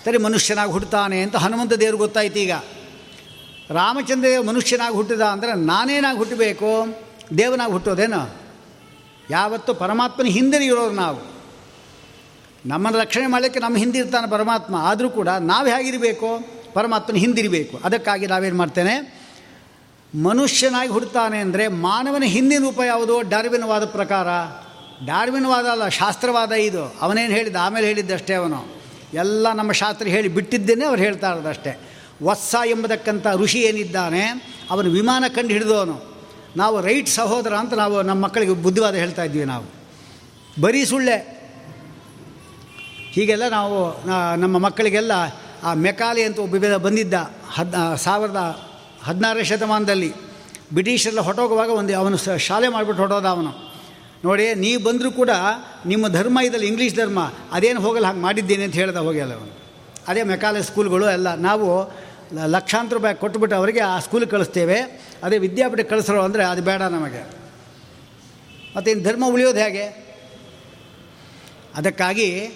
[0.06, 2.52] ಸರಿ, ಮನುಷ್ಯನಾಗಿ ಹುಡ್ತಾನೆ ಅಂತ ಹನುಮಂತ ದೇವ್ರು ಗೊತ್ತಾಯ್ತು ಈಗ.
[3.72, 7.00] ರಾಮಚಂದ್ರ ಮನುಷ್ಯನಾಗಿ ಹುಟ್ಟಿದ ಅಂದರೆ ನಾನೇನಾಗಿ ಹುಟ್ಟಬೇಕು?
[7.38, 8.36] ದೇವನಾಗಿ ಹುಟ್ಟೋದೇನೋ?
[9.30, 11.20] ಯಾವತ್ತೂ ಪರಮಾತ್ಮನ ಹಿಂದೆ ಇರೋರು ನಾವು.
[12.66, 14.76] ನಮ್ಮನ್ನು ರಕ್ಷಣೆ ಮಾಡಲಿಕ್ಕೆ ನಮ್ಮ ಹಿಂದಿರ್ತಾನೆ ಪರಮಾತ್ಮ.
[14.76, 16.48] ಆದರೂ ಕೂಡ ನಾವು ಹೇಗಿರಬೇಕು?
[16.74, 17.80] ಪರಮಾತ್ಮನ ಹಿಂದಿರಬೇಕು.
[17.84, 19.20] ಅದಕ್ಕಾಗಿ ನಾವೇನು ಮಾಡ್ತೇನೆ?
[20.24, 23.22] ಮನುಷ್ಯನಾಗಿ ಹುಡ್ತಾನೆ ಅಂದರೆ ಮಾನವನ ಹಿಂದಿನ ರೂಪ ಯಾವುದು?
[23.22, 24.28] ಡಾರ್ವಿನ್ವಾದ ಪ್ರಕಾರ.
[25.06, 26.96] ಡಾರ್ವಿನ್ವಾದ ಅಲ್ಲ, ಶಾಸ್ತ್ರವಾದ ಇದು.
[27.02, 28.68] ಅವನೇನು ಹೇಳಿದ ಆಮೇಲೆ ಹೇಳಿದ್ದಷ್ಟೇ ಅವನು.
[29.14, 31.89] ಎಲ್ಲ ನಮ್ಮ ಶಾಸ್ತ್ರ ಹೇಳಿ ಬಿಟ್ಟಿದ್ದೇನೆ, ಅವ್ರು ಹೇಳ್ತಾ ಇರೋದಷ್ಟೇ
[32.24, 34.24] ವತ್ಸ ಎಂಬತಕ್ಕಂಥ ಋಷಿ ಏನಿದ್ದಾನೆ,
[34.72, 35.98] ಅವನು ವಿಮಾನ ಕಂಡು ಹಿಡಿದವನು.
[36.58, 39.66] ನಾವು ರೈಟ್ ಸಹೋದರ ಅಂತ ನಾವು ನಮ್ಮ ಮಕ್ಕಳಿಗೆ ಬುದ್ಧಿವಾದ ಹೇಳ್ತಾ ಇದ್ವಿ ನಾವು.
[40.62, 41.18] ಬರೀ ಸುಳ್ಳೆ.
[43.12, 43.78] ಹೀಗೆಲ್ಲ ನಾವು
[44.36, 45.12] ನಮ್ಮ ಮಕ್ಕಳಿಗೆಲ್ಲ
[45.64, 47.14] ಆ ಮೆಕಾಲೆ ಅಂತ ಒಬ್ಬ ಬಂದಿದ್ದ
[47.50, 48.42] ಹದ್ ಸಾವಿರದ
[49.04, 50.14] ಹದಿನಾರನೇ ಶತಮಾನದಲ್ಲಿ.
[50.74, 53.52] ಬ್ರಿಟಿಷರೆಲ್ಲ ಹೊಟ್ಟೋಗುವಾಗ ಒಂದು ಅವನು ಶಾಲೆ ಮಾಡಿಬಿಟ್ಟು ಹೊಟ್ಟೋದ ಅವನು.
[54.26, 55.30] ನೋಡಿ, ನೀವು ಬಂದರೂ ಕೂಡ
[55.86, 57.20] ನಿಮ್ಮ ಧರ್ಮ ಇದಲ್ಲ ಇಂಗ್ಲೀಷ್ ಧರ್ಮ,
[57.52, 59.54] ಅದೇನು ಹೋಗಲ್ಲ ಹಾಗೆ ಮಾಡಿದ್ದೇನೆ ಅಂತ ಹೇಳ್ದ ಹೋಗ್ಯಲ್ಲ ಅವನು.
[60.08, 61.36] ಅದೇ ಮೆಕಾಲೆ ಸ್ಕೂಲ್ಗಳು ಎಲ್ಲ.
[61.36, 61.68] ನಾವು
[62.34, 64.82] ಲಕ್ಷಾಂತರ ರೂಪಾಯಿ ಕೊಟ್ಬಿಟ್ಟು ಅವರಿಗೆ ಆ ಸ್ಕೂಲಿಗೆ ಕಳಿಸ್ತೇವೆ.
[65.24, 67.28] ಅದೇ ವಿದ್ಯಾಪೀಠ ಕಳಿಸ್ರೋ ಅಂದರೆ ಅದು ಬೇಡ ನಮಗೆ.
[68.76, 70.10] ಮತ್ತು ಇನ್ನು ಧರ್ಮ ಉಳಿಯೋದು ಹೇಗೆ?
[71.76, 72.50] ಅದಕ್ಕಾಗಿ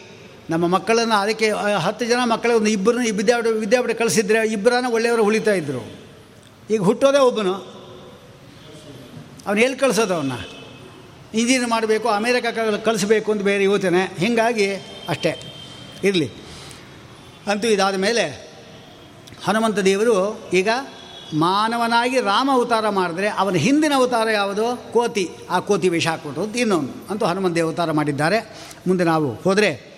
[0.49, 5.91] ನಮ್ಮ ಮಕ್ಕಳನ್ನು ಅದಕ್ಕೆ ಹತ್ತು ಜನ ಮಕ್ಕಳ ಒಂದು ಇಬ್ಬರನ್ನ ವಿದ್ಯಾಪೀಠ ವಿದ್ಯಾಪೀಠ ಕಳಿಸಿದ್ರೆ ಇಬ್ಬರನ್ನ ಒಳ್ಳೆಯವರು ಉಳಿತಾ ಇದ್ದರು
[6.69, 7.53] ಈಗ ಹುಟ್ಟೋದೇ ಒಬ್ಬನು.
[9.47, 10.31] ಅವನು ಎಲ್ಲಿ ಕಳಿಸೋದು ಅವನ್ನ
[11.33, 12.45] ಇಂಜಿನಿಯರ್ ಮಾಡಬೇಕು, ಅಮೇರಿಕ
[12.85, 14.03] ಕಳಿಸ್ಬೇಕು ಅಂತ ಬೇರೆ ಯೋಚನೆ.
[14.17, 14.75] ಹೀಗಾಗಿ
[15.09, 15.53] ಅಷ್ಟೇ.
[16.03, 16.31] ಇರಲಿ.
[17.47, 18.52] ಅಂತೂ ಇದಾದ ಮೇಲೆ
[19.43, 20.69] ಹನುಮಂತ ದೇವರು ಈಗ
[21.33, 24.93] ಮಾನವನಾಗಿ ರಾಮ ಅವತಾರ ಮಾಡಿದ್ರೆ ಅವನ ಹಿಂದಿನ ಅವತಾರ ಯಾವುದು?
[24.93, 25.29] ಕೋತಿ.
[25.49, 28.55] ಆ ಕೋತಿ ವಿಷ ಹಾಕ್ಬಿಟ್ಟು ಇನ್ನೊಂದು ಅಂತೂ ಹನುಮಂತ ಅವತಾರ ಮಾಡಿದ್ದಾರೆ.
[28.87, 29.93] ಮುಂದೆ ನಾವು ಹೋದರೆ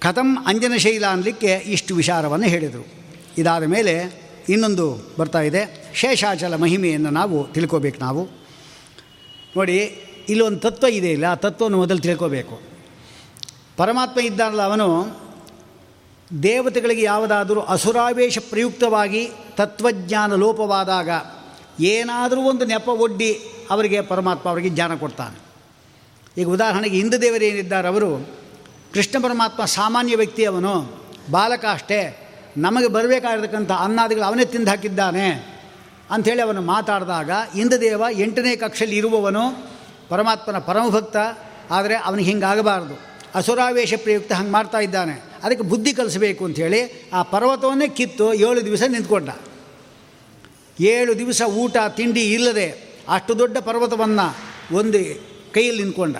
[0.00, 2.86] ಕಥಂ ಅಂಜನಶೈಲ ಅನ್ನಲಿಕ್ಕೆ ಇಷ್ಟು ವಿಚಾರವನ್ನು ಹೇಳಿದರು.
[3.38, 5.92] ಇದಾದ ಮೇಲೆ ಇನ್ನೊಂದು ಬರ್ತಾ ಇದೆ.
[5.94, 8.24] ಶೇಷಾಚಲ ಮಹಿಮೆಯನ್ನು ನಾವು ತಿಳ್ಕೋಬೇಕು ನಾವು.
[9.56, 9.78] ನೋಡಿ,
[10.28, 11.24] ಇಲ್ಲೊಂದು ತತ್ವ ಇದೆ ಇಲ್ಲ.
[11.24, 12.60] ಆ ತತ್ವವನ್ನು ಮೊದಲು ತಿಳ್ಕೋಬೇಕು.
[13.76, 15.21] ಪರಮಾತ್ಮ ಇದ್ದಾನಲ್ಲ ಅವನು
[16.40, 21.08] ದೇವತೆಗಳಿಗೆ ಯಾವುದಾದರೂ ಅಸುರಾವೇಶ ಪ್ರಯುಕ್ತವಾಗಿ ತತ್ವಜ್ಞಾನ ಲೋಪವಾದಾಗ
[21.80, 23.40] ಏನಾದರೂ ಒಂದು ನೆಪ ಒಡ್ಡಿ
[23.70, 25.38] ಅವರಿಗೆ ಪರಮಾತ್ಮ ಅವರಿಗೆ ಜ್ಞಾನ ಕೊಡ್ತಾನೆ.
[26.40, 28.28] ಈಗ ಉದಾಹರಣೆಗೆ ಹಿಂದೂ ದೇವರು ಏನಿದ್ದಾರೆ ಅವರು,
[28.94, 32.18] ಕೃಷ್ಣ ಪರಮಾತ್ಮ ಸಾಮಾನ್ಯ ವ್ಯಕ್ತಿ ಅವನು, ಬಾಲಕ ಅಷ್ಟೇ,
[32.56, 35.58] ನಮಗೆ ಬರಬೇಕಾಗಿರ್ತಕ್ಕಂಥ ಅನ್ನಾದಿಗಳು ಅವನೇ ತಿಂದು ಹಾಕಿದ್ದಾನೆ
[36.10, 39.68] ಅಂಥೇಳಿ ಅವನು ಮಾತಾಡಿದಾಗ ಇಂದ್ರದೇವ ಎಂಟನೇ ಕಕ್ಷೆಯಲ್ಲಿ ಇರುವವನು
[40.08, 41.16] ಪರಮಾತ್ಮನ ಪರಮಭಕ್ತ,
[41.70, 43.00] ಆದರೆ ಅವನಿಗೆ ಹಿಂಗಾಗಬಾರ್ದು.
[43.34, 45.31] ಅಸುರಾವೇಶ ಪ್ರಯುಕ್ತ ಹಂಗೆ ಮಾಡ್ತಾ ಇದ್ದಾನೆ.
[45.42, 46.80] ಅದಕ್ಕೆ ಬುದ್ಧಿ ಕಲಿಸಬೇಕು ಅಂಥೇಳಿ
[47.12, 49.30] ಆ ಪರ್ವತವನ್ನೇ ಕಿತ್ತು ಏಳು ದಿವಸ ನಿಂತ್ಕೊಂಡ.
[50.80, 52.68] ಏಳು ದಿವಸ ಊಟ, ತಿಂಡಿ ಇಲ್ಲದೆ
[53.08, 54.26] ಅಷ್ಟು ದೊಡ್ಡ ಪರ್ವತವನ್ನು
[54.76, 54.98] ಒಂದು
[55.54, 56.16] ಕೈಯಲ್ಲಿ ನಿಂತ್ಕೊಂಡ.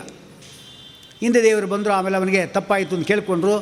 [1.21, 3.55] ಹಿಂದೆ ದೇವರು ಬಂದರು, ಆಮೇಲೆ ಅವನಿಗೆ ತಪ್ಪಾಯಿತು ಅಂತ ಕೇಳಿಕೊಂಡ್ರು.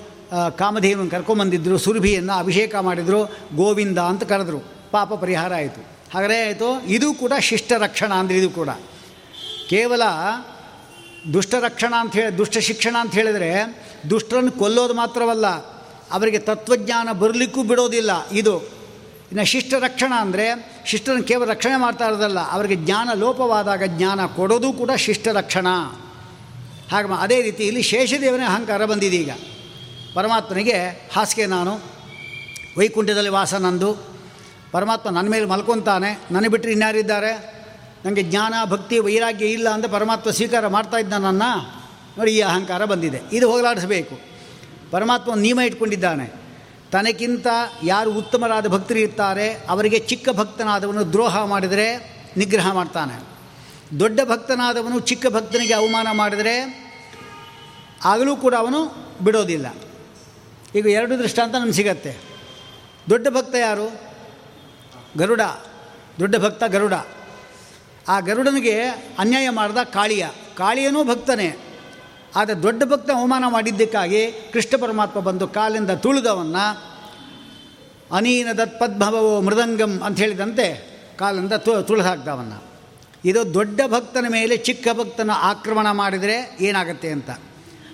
[0.59, 3.21] ಕಾಮಧೇವನ ಕರ್ಕೊಂಬಂದಿದ್ದರು ಸುರಭಿಯನ್ನು ಅಭಿಷೇಕ ಮಾಡಿದರು,
[3.57, 4.61] ಗೋವಿಂದ ಅಂತ ಕರೆದ್ರು.
[4.91, 5.81] ಪಾಪ ಪರಿಹಾರ ಆಯಿತು.
[6.15, 8.71] ಹಾಗರೇ ಆಯಿತು ಇದು ಕೂಡ ಶಿಷ್ಟ ರಕ್ಷಣಾ ಅಂದರೆ ಇದು ಕೂಡ.
[9.71, 10.03] ಕೇವಲ
[11.35, 13.51] ದುಷ್ಟ ರಕ್ಷಣಾ ಅಂತ ಹೇಳಿ ದುಷ್ಟ ಶಿಕ್ಷಣ ಅಂತ ಹೇಳಿದರೆ
[14.11, 15.47] ದುಷ್ಟರನ್ನು ಕೊಲ್ಲೋದು ಮಾತ್ರವಲ್ಲ,
[16.17, 18.55] ಅವರಿಗೆ ತತ್ವಜ್ಞಾನ ಬರಲಿಕ್ಕೂ ಬಿಡೋದಿಲ್ಲ ಇದು.
[19.31, 20.47] ಇನ್ನು ಶಿಷ್ಟ ರಕ್ಷಣ ಅಂದರೆ
[20.91, 25.69] ಶಿಷ್ಟರನ್ನು ಕೇವಲ ರಕ್ಷಣೆ ಮಾಡ್ತಾ ಇರೋದಲ್ಲ, ಅವರಿಗೆ ಜ್ಞಾನ ಲೋಪವಾದಾಗ ಜ್ಞಾನ ಕೊಡೋದು ಕೂಡ ಶಿಷ್ಟ ರಕ್ಷಣ
[26.93, 29.33] ಹಾಗೆ ಅದೇ ರೀತಿ ಇಲ್ಲಿ ಶೇಷದೇವನೇ ಅಹಂಕಾರ ಬಂದಿದೆ ಈಗ.
[30.15, 30.79] ಪರಮಾತ್ಮನಿಗೆ
[31.15, 31.73] ಹಾಸಿಗೆ ನಾನು,
[32.79, 33.91] ವೈಕುಂಠದಲ್ಲಿ ವಾಸ ನಂದು.
[34.73, 37.60] ಪರಮಾತ್ಮ ನನ್ನ ಮೇಲೆ ಮಲ್ಕೊತಾನೆ, ನನ್ನ ಬಿಟ್ಟರೆ ಇನ್ಯಾರಿದ್ದಾರೆ?
[38.05, 41.43] ನನಗೆ ಜ್ಞಾನ, ಭಕ್ತಿ, ವೈರಾಗ್ಯ ಇಲ್ಲ ಅಂತ ಪರಮಾತ್ಮ ಸ್ವೀಕಾರ ಮಾಡ್ತಾ ಇದ್ದ ನನ್ನ
[42.19, 43.21] ನೋಡಿ ಈ ಅಹಂಕಾರ ಬಂದಿದೆ.
[43.33, 44.21] ಇದು ಹೋಗಲಾಡಿಸಬೇಕು.
[44.91, 46.33] ಪರಮಾತ್ಮ ನಿಯಮ ಇಟ್ಕೊಂಡಿದ್ದಾನೆ.
[46.93, 47.47] ತನಗಿಂತ
[47.83, 53.31] ಯಾರು ಉತ್ತಮರಾದ ಭಕ್ತರು ಇರ್ತಾರೆ, ಅವರಿಗೆ ಚಿಕ್ಕ ಭಕ್ತನಾದವನು ದ್ರೋಹ ಮಾಡಿದರೆ ನಿಗ್ರಹ ಮಾಡ್ತಾನೆ.
[54.01, 56.91] ದೊಡ್ಡ ಭಕ್ತನಾದವನು ಚಿಕ್ಕ ಭಕ್ತನಿಗೆ ಅವಮಾನ ಮಾಡಿದರೆ
[58.05, 59.75] ಆಗಲೂ ಕೂಡ ಅವನು ಬಿಡೋದಿಲ್ಲ.
[60.75, 62.17] ಈಗ ಎರಡು ದೃಷ್ಟಾಂತ ನಮ್ಗೆ ಸಿಗತ್ತೆ.
[63.11, 64.01] ದೊಡ್ಡ ಭಕ್ತ ಯಾರು?
[65.19, 65.41] ಗರುಡ.
[66.21, 66.93] ದೊಡ್ಡ ಭಕ್ತ ಗರುಡ.
[68.11, 68.75] ಆ ಗರುಡನಿಗೆ
[69.19, 70.27] ಅನ್ಯಾಯ ಮಾಡಿದ ಕಾಳಿಯ.
[70.57, 71.49] ಕಾಳಿಯನೂ ಭಕ್ತನೇ.
[72.37, 76.57] ಆದರೆ ದೊಡ್ಡ ಭಕ್ತ ಅವಮಾನ ಮಾಡಿದ್ದಕ್ಕಾಗಿ ಕೃಷ್ಣ ಪರಮಾತ್ಮ ಬಂದು ಕಾಲಿಂದ ತುಳಿದವನ್ನ
[78.17, 80.67] ಅನೀನ ದತ್ಪದ್ಭವೋ ಮೃದಂಗಂ ಅಂತ ಹೇಳಿದಂತೆ
[81.19, 82.53] ಕಾಲಿಂದ ತು, ತುಳಿದು ಹಾಕ್ದವನ್ನ.
[83.25, 87.31] ಇದು ದೊಡ್ಡ ಭಕ್ತನ ಮೇಲೆ ಚಿಕ್ಕ ಭಕ್ತನ ಆಕ್ರಮಣ ಮಾಡಿದರೆ ಏನಾಗುತ್ತೆ ಅಂತ.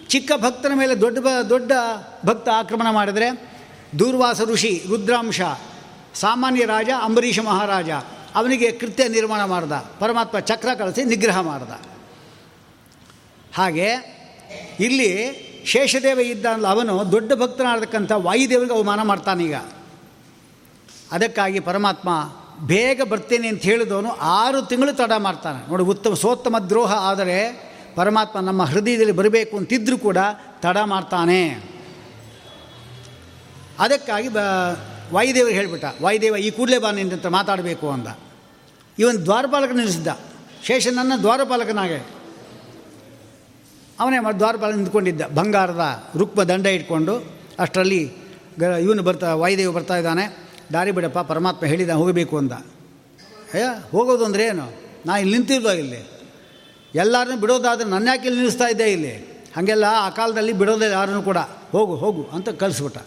[0.08, 1.72] ಚಿಕ್ಕ ಭಕ್ತನ ಮೇಲೆ ದೊಡ್ಡ ದೊಡ್ಡ
[2.26, 3.28] ಭಕ್ತ ಆಕ್ರಮಣ ಮಾಡಿದರೆ
[3.98, 5.40] ದೂರ್ವಾಸ ಋಷಿ ರುದ್ರಾಂಶ,
[6.14, 7.90] ಸಾಮಾನ್ಯ ರಾಜ ಅಂಬರೀಷ ಮಹಾರಾಜ
[8.36, 11.72] ಅವನಿಗೆ ಕೃತ್ಯ ನಿರ್ಮಾಣ ಮಾಡ್ದ, ಪರಮಾತ್ಮ ಚಕ್ರ ಕಳಿಸಿ ನಿಗ್ರಹ ಮಾಡ್ದ.
[13.56, 13.88] ಹಾಗೆ
[14.80, 15.10] ಇಲ್ಲಿ
[15.66, 19.56] ಶೇಷದೇವ ಇದ್ದ ಅವನು ದೊಡ್ಡ ಭಕ್ತನಾಗತಕ್ಕಂಥ ವಾಯುದೇವರಿಗೆ ಅವಮಾನ ಮಾಡ್ತಾನೀಗ
[21.12, 22.10] ಅದಕ್ಕಾಗಿ ಪರಮಾತ್ಮ
[22.66, 25.70] ಬೇಗ ಬರ್ತೇನೆ ಅಂತ ಹೇಳಿದವನು ಆರು ತಿಂಗಳು ತಡ ಮಾಡ್ತಾನೆ.
[25.70, 27.38] ನೋಡಿ, ಉತ್ತಮ ಸೋತ್ತಮ ದ್ರೋಹ ಆದರೆ
[27.96, 30.18] ಪರಮಾತ್ಮ ನಮ್ಮ ಹೃದಯದಲ್ಲಿ ಬರಬೇಕು ಅಂತಿದ್ದರೂ ಕೂಡ
[30.62, 31.40] ತಡ ಮಾಡ್ತಾನೆ.
[33.78, 34.42] ಅದಕ್ಕಾಗಿ ಬ,
[35.12, 38.08] ವಾಯುದೇವರು ಹೇಳಿಬಿಟ್ಟ, ವಾಯುದೇವ, ಈ ಕೂಡಲೇ ಬಾ ನಿಂತ ಮಾತಾಡಬೇಕು ಅಂದ.
[38.98, 40.08] ಇವನು ದ್ವಾರಪಾಲಕ ನಿಲ್ಲಿಸಿದ್ದ.
[40.64, 42.06] ಶೇಷನನ್ನ ದ್ವಾರಪಾಲಕನಾಗೆ.
[44.00, 45.22] ಅವನೇ ಮ ದ್ವಾರಪಾಲಕ ನಿಂತ್ಕೊಂಡಿದ್ದ.
[45.22, 47.24] ಬಂಗಾರದ ರುಕ್ಮ ದಂಡ ಇಟ್ಕೊಂಡು
[47.58, 48.12] ಅಷ್ಟರಲ್ಲಿ
[48.60, 50.36] ಗ ಇವನು ಬರ್ತಾ, ವಾಯುದೇವ ಬರ್ತಾ ಇದ್ದಾನೆ.
[50.72, 52.52] ದಾರಿ ಬಿಡಪ್ಪ, ಪರಮಾತ್ಮ ಹೇಳಿದ ಹೋಗಬೇಕು ಅಂತ.
[53.54, 54.72] ಏ, ಹೋಗೋದು ಅಂದರೆ ಏನು?
[55.06, 56.10] ನಾ ಇಲ್ಲಿ ನಿಂತಿಲ್ವ ಇಲ್ಲಿ?
[56.94, 59.16] ಎಲ್ಲರನ್ನೂ ಬಿಡೋದಾದ್ರೆ ನನ್ನ ಯಾಕೆ ಇಲ್ಲಿ ನಿಲ್ಲಿಸ್ತಾ ಇದ್ದೆ ಇಲ್ಲಿ?
[59.56, 61.36] ಹಾಗೆಲ್ಲ ಆ ಕಾಲದಲ್ಲಿ ಬಿಡೋದೇ ಯಾರನ್ನು ಕೂಡ.
[61.72, 62.98] ಹೋಗು ಹೋಗು ಅಂತ ಕಲಿಸ್ಬಿಟ್ಟ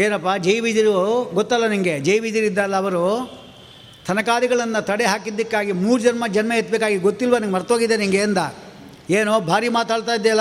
[0.00, 3.41] ಏನಪ್ಪ ಜೈ ಬಿದಿರು ಗೊತ್ತಲ್ಲ ನಿಮಗೆ ಜೈ ಬೀದಿರಿದ್ದಲ್ಲ ಅವರು
[4.06, 7.38] ತನಕಾದಿಗಳನ್ನು ತಡೆ ಹಾಕಿದ್ದಕ್ಕಾಗಿ ಮೂರು ಜನ್ಮ ಜನ್ಮ ಎತ್ತಬೇಕಾಗಿ ಗೊತ್ತಿಲ್ವ?
[7.38, 8.38] ನಿಂಗೆ ಮರ್ತೋಗಿದೆ ನಿಂಗೆ ಎಂದ.
[9.10, 10.40] ಏನೋ ಭಾರಿ ಮಾತಾಡ್ತಾ ಇದ್ದೆಯಲ್ಲ?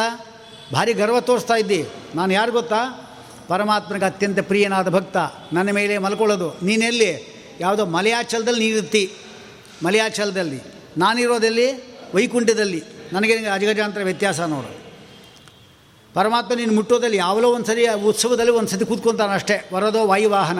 [0.73, 1.85] ಭಾರಿ ಗರ್ವ ತೋರಿಸ್ತಾ ಇದ್ದಿ.
[2.15, 3.07] ನಾನು ಯಾರು ಗೊತ್ತಾ?
[3.47, 5.17] ಪರಮಾತ್ಮನಿಗೆ ಅತ್ಯಂತ ಪ್ರಿಯನಾದ ಭಕ್ತ.
[5.53, 6.65] ನನ್ನ ಮೇಲೆ ಮಲ್ಕೊಳ್ಳೋದು.
[6.65, 7.41] ನೀನೆಲ್ಲಿ?
[7.59, 9.13] ಯಾವುದೋ ಮಲಯಾಚಲದಲ್ಲಿ ನೀರಿರ್ತಿ
[9.85, 10.61] ಮಲಯಾಚಲದಲ್ಲಿ.
[10.97, 11.73] ನಾನಿರೋದಲ್ಲಿ?
[12.15, 12.83] ವೈಕುಂಠದಲ್ಲಿ.
[13.13, 14.81] ನನಗೆ ಅಜಗಜಾಂತರ ವ್ಯತ್ಯಾಸ ನೋಡು.
[16.13, 20.59] ಪರಮಾತ್ಮ ನೀನು ಮುಟ್ಟೋದಲ್ಲಿ ಯಾವಲೋ ಒಂದು ಸರಿ ಉತ್ಸವದಲ್ಲಿ ಒಂದು ಸತಿ ಕೂತ್ಕೊತಾನೆ ಅಷ್ಟೇ ವರದೋ ವಾಯುವಾಹನ.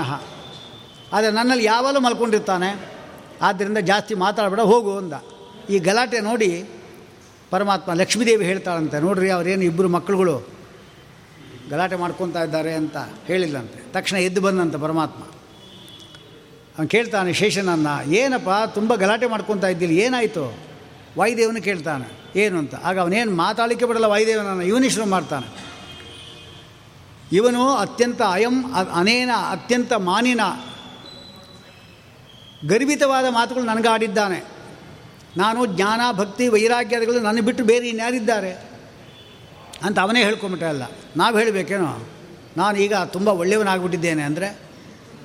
[1.14, 2.70] ಆದರೆ ನನ್ನಲ್ಲಿ ಯಾವಾಗಲೂ ಮಲ್ಕೊಂಡಿರ್ತಾನೆ.
[3.42, 5.14] ಆದ್ದರಿಂದ ಜಾಸ್ತಿ ಮಾತಾಡಬೇಡ, ಹೋಗು ಅಂದ.
[5.70, 6.50] ಈ ಗಲಾಟೆ ನೋಡಿ
[7.52, 10.36] ಪರಮಾತ್ಮ ಲಕ್ಷ್ಮೀದೇವಿ ಹೇಳ್ತಾಳಂತೆ, ನೋಡ್ರಿ ಅವರೇನು ಇಬ್ಬರು ಮಕ್ಕಳುಗಳು
[11.72, 12.98] ಗಲಾಟೆ ಮಾಡ್ಕೊತಾ ಇದ್ದಾರೆ ಅಂತ
[13.28, 15.22] ಹೇಳಿಲ್ಲಂತೆ ತಕ್ಷಣ ಎದ್ದು ಬಂದಂತೆ ಪರಮಾತ್ಮ.
[16.76, 17.90] ಅವನು ಕೇಳ್ತಾನೆ, ಶೇಷನನ್ನ,
[18.22, 20.46] ಏನಪ್ಪ, ತುಂಬ ಗಲಾಟೆ ಮಾಡ್ಕೊತಾ ಇದ್ದಿಲ್ಲ ಏನಾಯಿತು?
[21.18, 22.08] ವಾಯುದೇವನು ಕೇಳ್ತಾನೆ,
[22.40, 22.76] ಏನು ಅಂತ.
[22.88, 25.48] ಆಗ ಅವನೇನು ಮಾತಾಡಲಿಕ್ಕೆ ಬಿಡಲ್ಲ, ವಾಯುದೇವನನ್ನು ಶುರು ಮಾಡ್ತಾನೆ.
[27.32, 28.56] ಇವನು ಅತ್ಯಂತ ಅಯಂ,
[28.96, 30.44] ಅನೇನ ಅತ್ಯಂತ ಮಾನಿನ
[32.68, 34.44] ಗರ್ಭಿತವಾದ ಮಾತುಗಳು ನನಗೆ ಆಡಿದ್ದಾನೆ.
[35.38, 38.72] ನಾನು ಜ್ಞಾನ, ಭಕ್ತಿ ವೈರಾಗ್ಯಗಳು ನನ್ನ ಬಿಟ್ಟು ಬೇರೆ ಇನ್ಯಾರಿದ್ದಾರೆ
[39.84, 40.84] ಅಂತ ಅವನೇ ಹೇಳ್ಕೊಂಬಿಟ್ಟ ಅಲ್ಲ.
[41.18, 42.08] ನಾವು ಹೇಳಬೇಕೇನೋ?
[42.58, 44.60] ನಾನು ಈಗ ತುಂಬ ಒಳ್ಳೆಯವನಾಗ್ಬಿಟ್ಟಿದ್ದೇನೆ ಅಂದರೆ,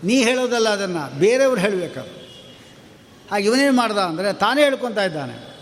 [0.05, 2.27] ನೀ ಹೇಳೋದಲ್ಲ ಅದನ್ನು, ಬೇರೆಯವ್ರು ಹೇಳಬೇಕು
[3.31, 5.57] ಹಾಗೆ ಇವನೇನು ಮಾಡ್ದ ಅಂದರೆ, ತಾನೇ ಹೇಳ್ಕೊತಾ ಇದ್ದಾನೆ.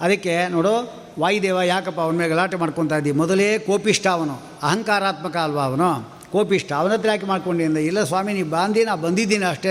[0.00, 6.15] ಅದಕ್ಕೆ ನೋಡು, ವಾಯುದೇವ ಯಾಕಪ್ಪ ಅವನ ಮೇಲೆ ಗಲಾಟೆ ಮಾಡ್ಕೊತಾ ಇದ್ದೀವಿ ಮೊದಲೇ ಕೋಪಿಷ್ಟ ಅವನು, ಅಹಂಕಾರಾತ್ಮಕ ಅಲ್ವಾ ಅವನು?
[6.36, 9.70] ಕೋಪಿಷ್ಟ ಅವನ ಹತ್ರ ಯಾಕೆ ಇಲ್ಲ ಸ್ವಾಮಿ ನೀವು ಬಾಂಧಿ ನಾ ಬಂದಿದ್ದೀನಿ ಅಷ್ಟೇ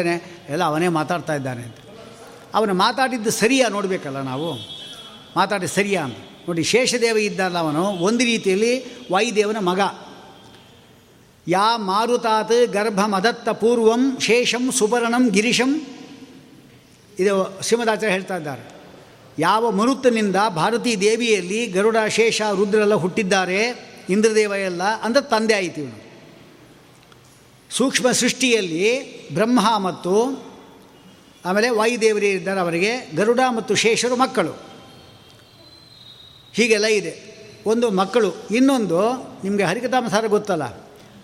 [0.49, 1.75] ಎಲ್ಲ ಅವನೇ ಮಾತಾಡ್ತಾ ಇದ್ದಾನೆ ಅಂತ.
[2.53, 4.49] ಅವನು ಮಾತಾಡಿದ್ದು ಸರಿಯಾ ನೋಡಬೇಕಲ್ಲ ನಾವು?
[5.35, 6.17] ಮಾತಾಡಿ ಸರಿಯಾ ಅಂತ.
[6.47, 8.73] ನೋಡಿ, ಶೇಷದೇವ ಇದ್ದಲ್ಲ ಅವನು, ಒಂದು ರೀತಿಯಲ್ಲಿ
[9.11, 9.79] ವಾಯುದೇವನ ಮಗ.
[11.47, 15.71] ಯಾ ಮಾರುತಾತ್ ಗರ್ಭ ಮದತ್ತ ಪೂರ್ವಂ ಶೇಷಂ ಸುಬರ್ಣಂ ಗಿರಿಶಂ.
[17.19, 18.63] ಇದು ಶ್ರೀಮದಾಚಾರ್ಯ ಹೇಳ್ತಾ ಇದ್ದಾರೆ.
[19.39, 23.59] ಯಾವ ಮರುತನಿಂದ ಭಾರತೀ ದೇವಿಯಲ್ಲಿ ಗರುಡ, ಶೇಷ ರುದ್ರೆಲ್ಲ ಹುಟ್ಟಿದ್ದಾರೆ,
[24.09, 26.04] ಇಂದ್ರದೇವ ಎಲ್ಲ ಅಂದರೆ ತಂದೆ ಆಯಿತು
[27.77, 30.45] ಸೂಕ್ಷ್ಮ ಸೃಷ್ಟಿಯಲ್ಲಿ ಬ್ರಹ್ಮ ಮತ್ತು
[31.45, 34.51] ಆಮೇಲೆ ವಾಯುದೇವರೇ ಇದ್ದಾರೆ ಅವರಿಗೆ, ಗರುಡ ಮತ್ತು ಶೇಷರು ಮಕ್ಕಳು.
[36.53, 37.35] ಹೀಗೆಲ್ಲ ಇದೆ.
[37.65, 38.99] ಒಂದು ಮಕ್ಕಳು, ಇನ್ನೊಂದು
[39.43, 40.63] ನಿಮಗೆ ಹರಿಕಥಾಮಸಾರ ಗೊತ್ತಲ್ಲ?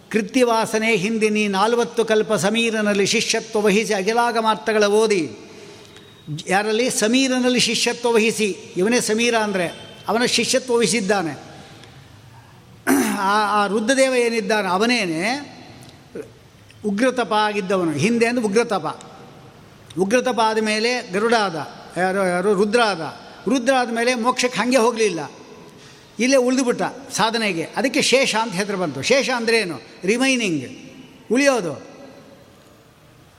[0.09, 5.31] ಕೃತ್ಯವಾಸನೆ ಹಿಂದಿನಿ ನಾಲ್ವತ್ತು ಕಲ್ಪ ಸಮೀರನಲ್ಲಿ ಶಿಷ್ಯತ್ವ ವಹಿಸಿ ಅಖಿಲಾಗಮಾರ್ಥಗಳ ಓದಿ.
[6.47, 6.89] ಯಾರಲ್ಲಿ?
[6.89, 8.55] ಸಮೀರನಲ್ಲಿ ಶಿಷ್ಯತ್ವ ವಹಿಸಿ.
[8.77, 9.67] ಇವನೇ ಸಮೀರ ಅಂದರೆ
[10.07, 11.39] ಅವನ ಶಿಷ್ಯತ್ವ ವಹಿಸಿದ್ದಾನೆ.
[13.19, 14.67] ಆ ರುದ್ರದೇವ ಏನಿದ್ದಾನೆ?
[14.67, 15.50] ಅವನೇನೆ
[16.85, 17.91] ಉಗ್ರತಪ ಆಗಿದ್ದವನು.
[17.91, 19.01] ಹಿಂದೆ ಅಂದರೆ ಉಗ್ರತಪ.
[19.99, 21.67] ಉಗ್ರತಪ ಆದಮೇಲೆ ಗರುಡ ಆದ.
[21.97, 22.53] ಯಾರೋ, ಯಾರು?
[22.53, 23.19] ರುದ್ರ ಆದ.
[23.49, 25.31] ರುದ್ರ ಆದಮೇಲೆ ಮೋಕ್ಷಕ್ಕೆ ಹಾಗೆ ಹೋಗಲಿಲ್ಲ.
[26.19, 27.67] ಇಲ್ಲೇ ಉಳಿದುಬಿಟ್ಟ ಸಾಧನೆಗೆ.
[27.77, 29.01] ಅದಕ್ಕೆ ಶೇಷ ಅಂತ ಹೆಸರು ಬಂತು.
[29.01, 29.79] ಶೇಷ ಅಂದರೆ ಏನು?
[30.03, 30.69] ರಿಮೈನಿಂಗ್.
[31.31, 31.81] ಉಳಿಯೋದು.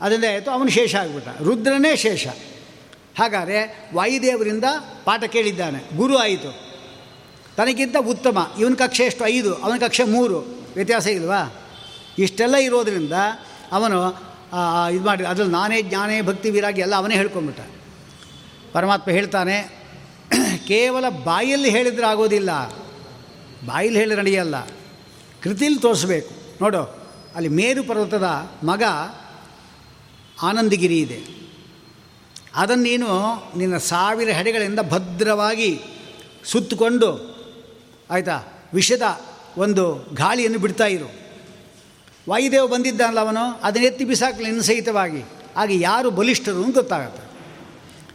[0.01, 0.51] ಅದರಿಂದ ಆಯಿತು?
[0.51, 1.29] ಅವನು ಶೇಷ ಆಗಿಬಿಟ್ಟ.
[1.43, 2.27] ರುದ್ರನೇ ಶೇಷ.
[3.19, 4.65] ಹಾಗಾದರೆ ವಾಯುದೇವರಿಂದ
[5.05, 5.97] ಪಾಠ ಕೇಳಿದ್ದಾನೆ.
[5.97, 6.61] ಗುರು ಆಯಿತು.
[7.57, 8.53] ತನಗಿಂತ ಉತ್ತಮ.
[8.61, 9.27] ಇವನ ಕಕ್ಷೆ ಎಷ್ಟು?
[9.27, 9.55] ಐದು.
[9.55, 10.39] ಅವನ ಕಕ್ಷೆ ಮೂರು.
[10.75, 11.62] ವ್ಯತ್ಯಾಸ ಇಲ್ವಾ?
[12.19, 13.13] ಇಷ್ಟೆಲ್ಲ ಇರೋದರಿಂದ
[13.73, 14.11] ಅವನು
[14.93, 17.61] ಇದು ಮಾಡಿ, ಅದ್ರಲ್ಲಿ ನಾನೇ ಜ್ಞಾನೇ ಭಕ್ತಿ ವೀರಾಗಿ ಎಲ್ಲ ಅವನೇ ಹೇಳ್ಕೊಂಡ್ಬಿಟ್ಟ.
[18.73, 19.81] ಪರಮಾತ್ಮ ಹೇಳ್ತಾನೆ,
[20.69, 22.71] ಕೇವಲ ಬಾಯಲ್ಲಿ ಹೇಳಿದರೆ ಆಗೋದಿಲ್ಲ.
[23.67, 24.67] ಬಾಯಲ್ಲಿ ಹೇಳಿ ನಡೆಯಲ್ಲ.
[25.43, 26.35] ಕೃತಿಲಿ ತೋರಿಸ್ಬೇಕು.
[26.63, 26.83] ನೋಡು,
[27.35, 28.83] ಅಲ್ಲಿ ಮೇರು ಪರ್ವತದ ಮಗ
[30.43, 31.21] ಆನಂದಗಿರಿ ಇದೆ.
[32.55, 33.09] ಅದನ್ನು ನೀನು
[33.59, 35.81] ನಿನ್ನ ಸಾವಿರ ಹೆಡೆಗಳಿಂದ ಭದ್ರವಾಗಿ
[36.45, 37.37] ಸುತ್ತಕೊಂಡು,
[38.11, 38.43] ಆಯಿತಾ,
[38.75, 39.03] ವಿಷದ
[39.59, 41.22] ಒಂದು ಗಾಳಿಯನ್ನು ಬಿಡ್ತಾ ಇರು.
[42.31, 43.61] ವಾಯುದೇವ ಬಂದಿದ್ದಾನಲ್ಲ ಅವನು?
[43.63, 45.23] ಅದನ್ನೆತ್ತಿ ಬಿಸಾಕಲಿ ಇನ್ನು ಸಹಿತವಾಗಿ.
[45.57, 47.33] ಆಗ ಯಾರು ಬಲಿಷ್ಠರು ಅಂತ ಗೊತ್ತಾಗುತ್ತೆ.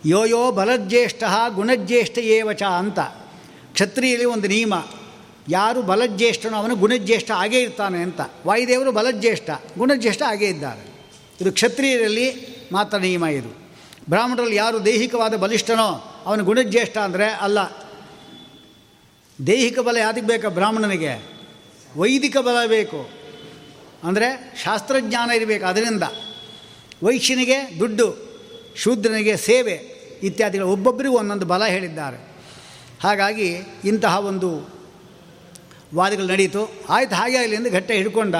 [0.10, 1.24] ಯೋ ಯೋ ಬಲಜ್ಯೇಷ್ಠ
[1.56, 3.00] ಗುಣಜ್ಯೇಷ್ಠ ಏವಚ ಅಂತ.
[3.74, 4.74] ಕ್ಷತ್ರಿಯಲ್ಲಿ ಒಂದು ನಿಯಮ.
[5.50, 8.22] ಯಾರು ಬಲಜ್ಯೇಷ್ಠನೋ ಅವನು ಗುಣಜ್ಯೇಷ್ಠ ಆಗೇ ಇರ್ತಾನೆ ಅಂತ.
[8.46, 11.14] ವಾಯುದೇವರು ಬಲಜ್ಯೇಷ್ಠ, ಗುಣಜ್ಯೇಷ್ಠ ಆಗೇ ಇದ್ದಾರೆ.
[11.42, 12.34] ಇದು ಕ್ಷತ್ರಿಯರಲ್ಲಿ
[12.72, 13.58] ಮಾತ್ರ ನಿಯಮ ಇದು.
[14.10, 17.60] ಬ್ರಾಹ್ಮಣರಲ್ಲಿ ಯಾರು ದೈಹಿಕವಾದ ಬಲಿಷ್ಠನೋ ಅವನು ಗುಣಜ್ಯೇಷ್ಠ ಅಂದರೆ ಅಲ್ಲ.
[19.48, 21.30] ದೈಹಿಕ ಬಲ ಯಾತಕ್ಕೆ ಬೇಕಾ ಬ್ರಾಹ್ಮಣನಿಗೆ?
[21.98, 23.17] ವೈದಿಕ ಬಲ ಬೇಕು.
[24.04, 26.04] ಅಂದರೆ ಶಾಸ್ತ್ರಜ್ಞಾನ ಇರಬೇಕು ಅದರಿಂದ.
[27.04, 28.28] ವೈಶ್ಯನಿಗೆ ದುಡ್ಡು,
[28.76, 32.28] ಶೂದ್ರನಿಗೆ ಸೇವೆ ಇತ್ಯಾದಿಗಳು ಒಬ್ಬೊಬ್ಬರಿಗೂ ಒಂದೊಂದು ಬಲ ಹೇಳಿದ್ದಾರೆ.
[33.04, 34.70] ಹಾಗಾಗಿ ಇಂತಹ ಒಂದು
[35.96, 36.72] ವಾದಗಳು ನಡೀತು.
[36.90, 38.36] ಆಯ್ತು ಹಾಗೆ ಅಲ್ಲಿಂದ ಗಟ್ಟೆ ಹಿಡ್ಕೊಂಡ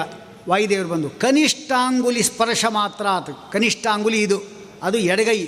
[0.48, 3.50] ವಾಯುದೇವರು ಬಂದು, ಕನಿಷ್ಠಾಂಗುಲಿ ಸ್ಪರ್ಶ ಮಾತ್ರ ಆತು.
[3.52, 4.42] ಕನಿಷ್ಠಾಂಗುಲಿ ಇದು.
[4.82, 5.46] ಅದು ಎಡಗೈ.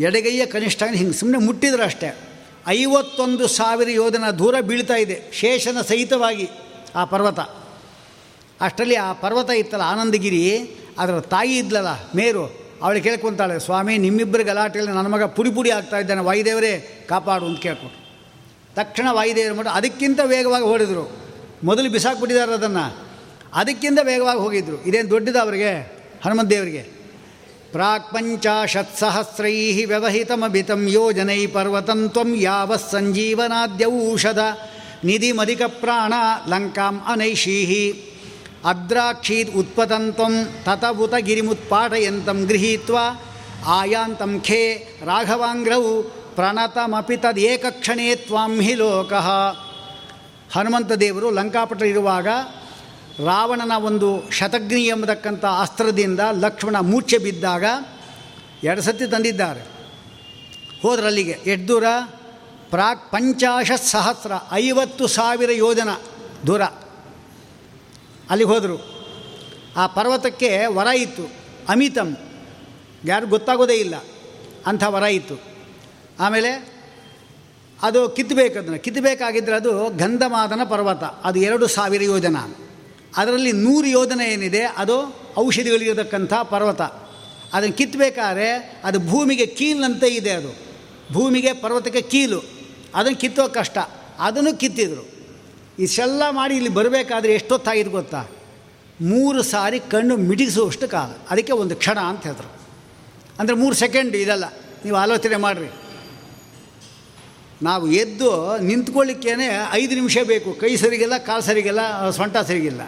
[0.00, 2.18] ಎಡಗೈಯ ಕನಿಷ್ಠ ಹಿಂಗೆ ಸುಮ್ಮನೆ ಮುಟ್ಟಿದ್ರು ಅಷ್ಟೇ.
[2.66, 5.22] ಐವತ್ತೊಂದು ಸಾವಿರ ಯೋಧನ ದೂರ ಬೀಳ್ತಾ ಇದೆ.
[5.32, 6.48] ಶೇಷನ ಸಹಿತವಾಗಿ
[6.94, 7.63] ಆ ಪರ್ವತ.
[8.64, 12.44] ಅಷ್ಟರಲ್ಲಿ ಆ ಪರ್ವತ ಇತ್ತಲ್ಲ, ಆನಂದಗಿರಿ, ಅದರ ತಾಯಿ ಇದ್ಲಲ್ಲ, ಮೇರು.
[12.82, 18.04] ಅವಳು ಕೇಳ್ಕೊತಾಳೆ, ಸ್ವಾಮಿ ನಿಮ್ಮಿಬ್ಬರ ಗಲಾಟೆಯಲ್ಲಿ ನನ್ನ ಮಗ ಪುಡಿ ಪುಡಿ ಆಗ್ತಾ ಇದ್ದಾನೆ, ವಾಯುದೇವರೇ, ಕಾಪಾಡು, ಅಂತ ಕೇಳ್ಕೊಟ್ಟು
[18.74, 21.16] ತಕ್ಷಣ ವಾಯುದೇವರು ಮಾಡಿ ಅದಕ್ಕಿಂತ ವೇಗವಾಗಿ ಓಡಿದರು.
[21.64, 23.04] ಮೊದಲು ಬಿಸಾಕ್ಬಿಟ್ಟಿದ್ದಾರೆ ಅದನ್ನು.
[23.54, 25.92] ಅದಕ್ಕಿಂತ ವೇಗವಾಗಿ ಹೋಗಿದ್ದರು ಇದೇನು ದೊಡ್ಡದ ಅವರಿಗೆ?
[26.24, 26.82] ಹನುಮಂತ ದೇವರಿಗೆ.
[27.72, 34.38] ಪ್ರಾಕ್ ಪಂಚಾಶತ್ಸಹಸ್ರೈ ವ್ಯವಹಿತಮಭಿತಂ ಯೋಜನೈ ಪರ್ವತಂ ತ್ವಂ ಯಾವ ಸಂಜೀವನಾದ್ಯೌಷಧ.
[35.04, 36.12] ನಿಧಿಮಧಿಕ ಪ್ರಾಣ
[36.48, 38.13] ಲಂಕಾಂ ಅನೈಷೀಹಿ.
[38.64, 42.96] ಅದ್ರಾಕ್ಷೀತ್ ಉತ್ಪತಂತ್ವಂ ತತಭುತ ಗಿರಿಮುತ್ಪಾಟಯಂತಂ ಗೃಹೀತ್ವ
[43.66, 46.02] ಆಯಾಂತಂ ಖೇ ರಾಘವಾಂಗ್ರವು
[46.34, 49.28] ಪ್ರಣತಮಪಿ ತದೇಕಕ್ಷಣೇ ತ್ವಾಂ ಹಿ ಲೋಕಃ.
[50.52, 52.26] ಹನುಮಂತ ದೇವರು ಲಂಕಾಪಟ ಇರುವಾಗ
[53.26, 57.64] ರಾವಣನ ಒಂದು ಶತಗ್ನಿ ಎಂಬತಕ್ಕಂಥ ಅಸ್ತ್ರದಿಂದ ಲಕ್ಷ್ಮಣ ಮೂರ್ಛೆ ಬಿದ್ದಾಗ
[58.64, 59.60] ಎರಡು ಸತಿ ತಂದಿದ್ದಾರೆ.
[60.82, 61.84] ಹೋದ್ರಲ್ಲಿಗೆ ಎಷ್ಟು ದೂರ
[62.70, 65.88] ಪ್ರಾಕ್ ಪಂಚಾಶತ್ ಸಹಸ್ರ ಐವತ್ತು ಸಾವಿರ ಯೋಜನ
[66.46, 66.62] ದೂರ
[68.30, 69.04] ಅಲ್ಲಿಗೆ ಹೋದರು.
[69.76, 71.22] ಆ ಪರ್ವತಕ್ಕೆ ವರ ಇತ್ತು.
[71.68, 72.16] ಅಮಿತಂ.
[73.04, 73.94] ಯಾರು ಗೊತ್ತಾಗೋದೇ ಇಲ್ಲ.
[74.66, 75.40] ಅಂಥ ವರ ಇತ್ತು.
[76.20, 76.74] ಆಮೇಲೆ
[77.82, 78.78] ಅದು ಕಿತ್ತಬೇಕು ಅದನ್ನು.
[78.78, 81.02] ಕಿತ್ತಬೇಕಾಗಿದ್ದರೆ ಅದು ಗಂಧಮಾದನ ಪರ್ವತ.
[81.02, 82.36] ಅದು ಎರಡು ಸಾವಿರ ಯೋಜನ.
[83.16, 86.80] ಅದರಲ್ಲಿ ನೂರು ಯೋಜನೆ ಏನಿದೆ, ಅದು ಔಷಧಿಗಳಿರತಕ್ಕಂಥ ಪರ್ವತ.
[87.52, 90.56] ಅದನ್ನು ಕಿತ್ತಬೇಕಾದ್ರೆ ಅದು ಭೂಮಿಗೆ ಕೀಲಿನಂತೆ ಇದೆ ಅದು.
[91.12, 92.42] ಭೂಮಿಗೆ ಪರ್ವತಕ್ಕೆ ಕೀಲು.
[92.94, 93.78] ಅದನ್ನು ಕಿತ್ತೋ ಕಷ್ಟ.
[94.18, 95.13] ಅದನ್ನು ಕಿತ್ತಿದ್ರು.
[95.78, 98.24] ಇಷ್ಟೆಲ್ಲ ಮಾಡಿ ಇಲ್ಲಿ ಬರಬೇಕಾದ್ರೆ ಎಷ್ಟೊತ್ತಾಗಿದ್ದು ಗೊತ್ತಾ?
[99.00, 101.10] ಮೂರು ಸಾರಿ ಕಣ್ಣು ಮಿಡಿಸುವಷ್ಟು ಕಾಲ.
[101.30, 102.52] ಅದಕ್ಕೆ ಒಂದು ಕ್ಷಣ ಅಂತ ಹೇಳಿದ್ರು.
[103.38, 104.44] ಅಂದರೆ ಮೂರು ಸೆಕೆಂಡ್ ಇದೆಲ್ಲ.
[104.84, 105.70] ನೀವು ಆಲೋಚನೆ ಮಾಡಿರಿ.
[107.62, 109.30] ನಾವು ಎದ್ದು ನಿಂತ್ಕೊಳ್ಳಿಕ್ಕೇ
[109.72, 110.52] ಐದು ನಿಮಿಷ ಬೇಕು.
[110.52, 112.80] ಕೈ ಸರಿಗಿಲ್ಲ, ಕಾಲು ಸರಿಗಿಲ್ಲ, ಸೊಂಟ ಸರಿಗಿಲ್ಲ.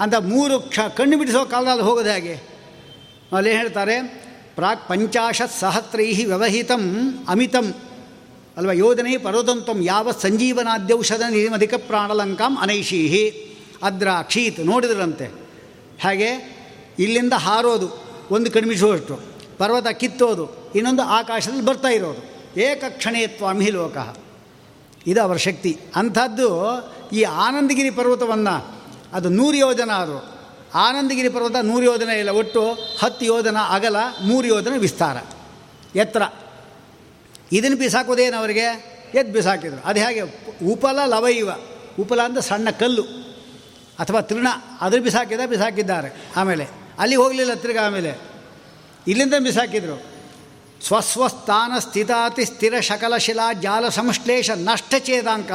[0.00, 2.34] ಅಂತ ಮೂರು ಕ್ಷ, ಕಣ್ಣು ಬಿಡಿಸೋ ಕಾಲದಲ್ಲಿ ಹೋಗೋದು ಹೇಗೆ.
[3.36, 4.00] ಅಲ್ಲಿ ಹೇಳ್ತಾರೆ?
[4.54, 7.74] ಪ್ರಾಕ್ ಪಂಚಾಶತ್ ಸಹಸ್ರೈ ವ್ಯವಹಿತಂ ಅಮಿತಂ.
[8.56, 8.72] ಅಲ್ವಾ?
[8.72, 15.26] ಯೋಧನೆ ಪರ್ವತಂತ್ವಂ ಯಾವ ಸಂಜೀವನಾದ್ಯೌಷಧ ನಿರ್ಮಧಿಕ ಪ್ರಾಣಲಂಕಾಂ ಅನೈಷೀಹಿ ಅದ್ರಾಕ್ಷೀತ್ ನೋಡಿದ್ರಂತೆ.
[16.04, 16.28] ಹಾಗೆ
[16.98, 19.20] ಇಲ್ಲಿಂದ ಹಾರೋದು ಒಂದು ಕಣ್ಮಿಸುವಷ್ಟು
[19.58, 22.22] ಪರ್ವತ ಕಿತ್ತೋದು, ಇನ್ನೊಂದು ಆಕಾಶದಲ್ಲಿ ಬರ್ತಾ ಇರೋದು.
[22.60, 23.96] ಏಕಕ್ಷಣೇ ತ್ವಾಮಿ ಲೋಕ.
[25.06, 25.78] ಇದು ಅವರ ಶಕ್ತಿ.
[25.96, 26.48] ಅಂಥದ್ದು
[27.12, 28.74] ಈ ಆನಂದಗಿರಿ ಪರ್ವತವನ್ನು
[29.12, 30.34] ಅದು ನೂರು ಯೋಜನ ಅದು.
[30.74, 32.60] ಆನಂದಗಿರಿ ಪರ್ವತ ನೂರು ಯೋಜನೆ ಇಲ್ಲ, ಒಟ್ಟು
[32.98, 35.16] ಹತ್ತು ಯೋಜನ ಅಗಲ, ಮೂರು ಯೋಜನ ವಿಸ್ತಾರ.
[35.98, 36.22] ಎತ್ತರ.
[37.54, 38.94] ಇದನ್ನು ಬಿಸಾಕೋದೇನು ಅವರಿಗೆ?
[39.14, 39.82] ಎದ್ದು ಬಿಸಾಕಿದ್ರು.
[39.84, 40.20] ಅದು ಹೇಗೆ?
[40.72, 41.56] ಉಪಲ ಲವಯುವ
[42.00, 43.02] ಉಪಲ ಅಂದರೆ ಸಣ್ಣ ಕಲ್ಲು.
[43.98, 44.46] ಅಥವಾ ತೃಣ.
[44.80, 46.30] ಅದ್ರ ಬಿಸಾಕಿದ, ಬಿಸಾಕಿದ್ದಾರೆ.
[46.36, 46.66] ಆಮೇಲೆ
[46.98, 48.14] ಅಲ್ಲಿ ಹೋಗಲಿಲ್ಲ ತಿರ್ಗ ಆಮೇಲೆ.
[49.08, 50.14] ಇಲ್ಲಿಂದ ಬಿಸಾಕಿದ್ರು.
[50.86, 55.52] ಸ್ವಸ್ವಸ್ಥಾನ ಸ್ಥಿತಾತಿ ಸ್ಥಿರ ಶಕಲಶಿಲಾ ಜಾಲ ಸಂಶ್ಲೇಷ ನಷ್ಟಚೇದಾಂಕ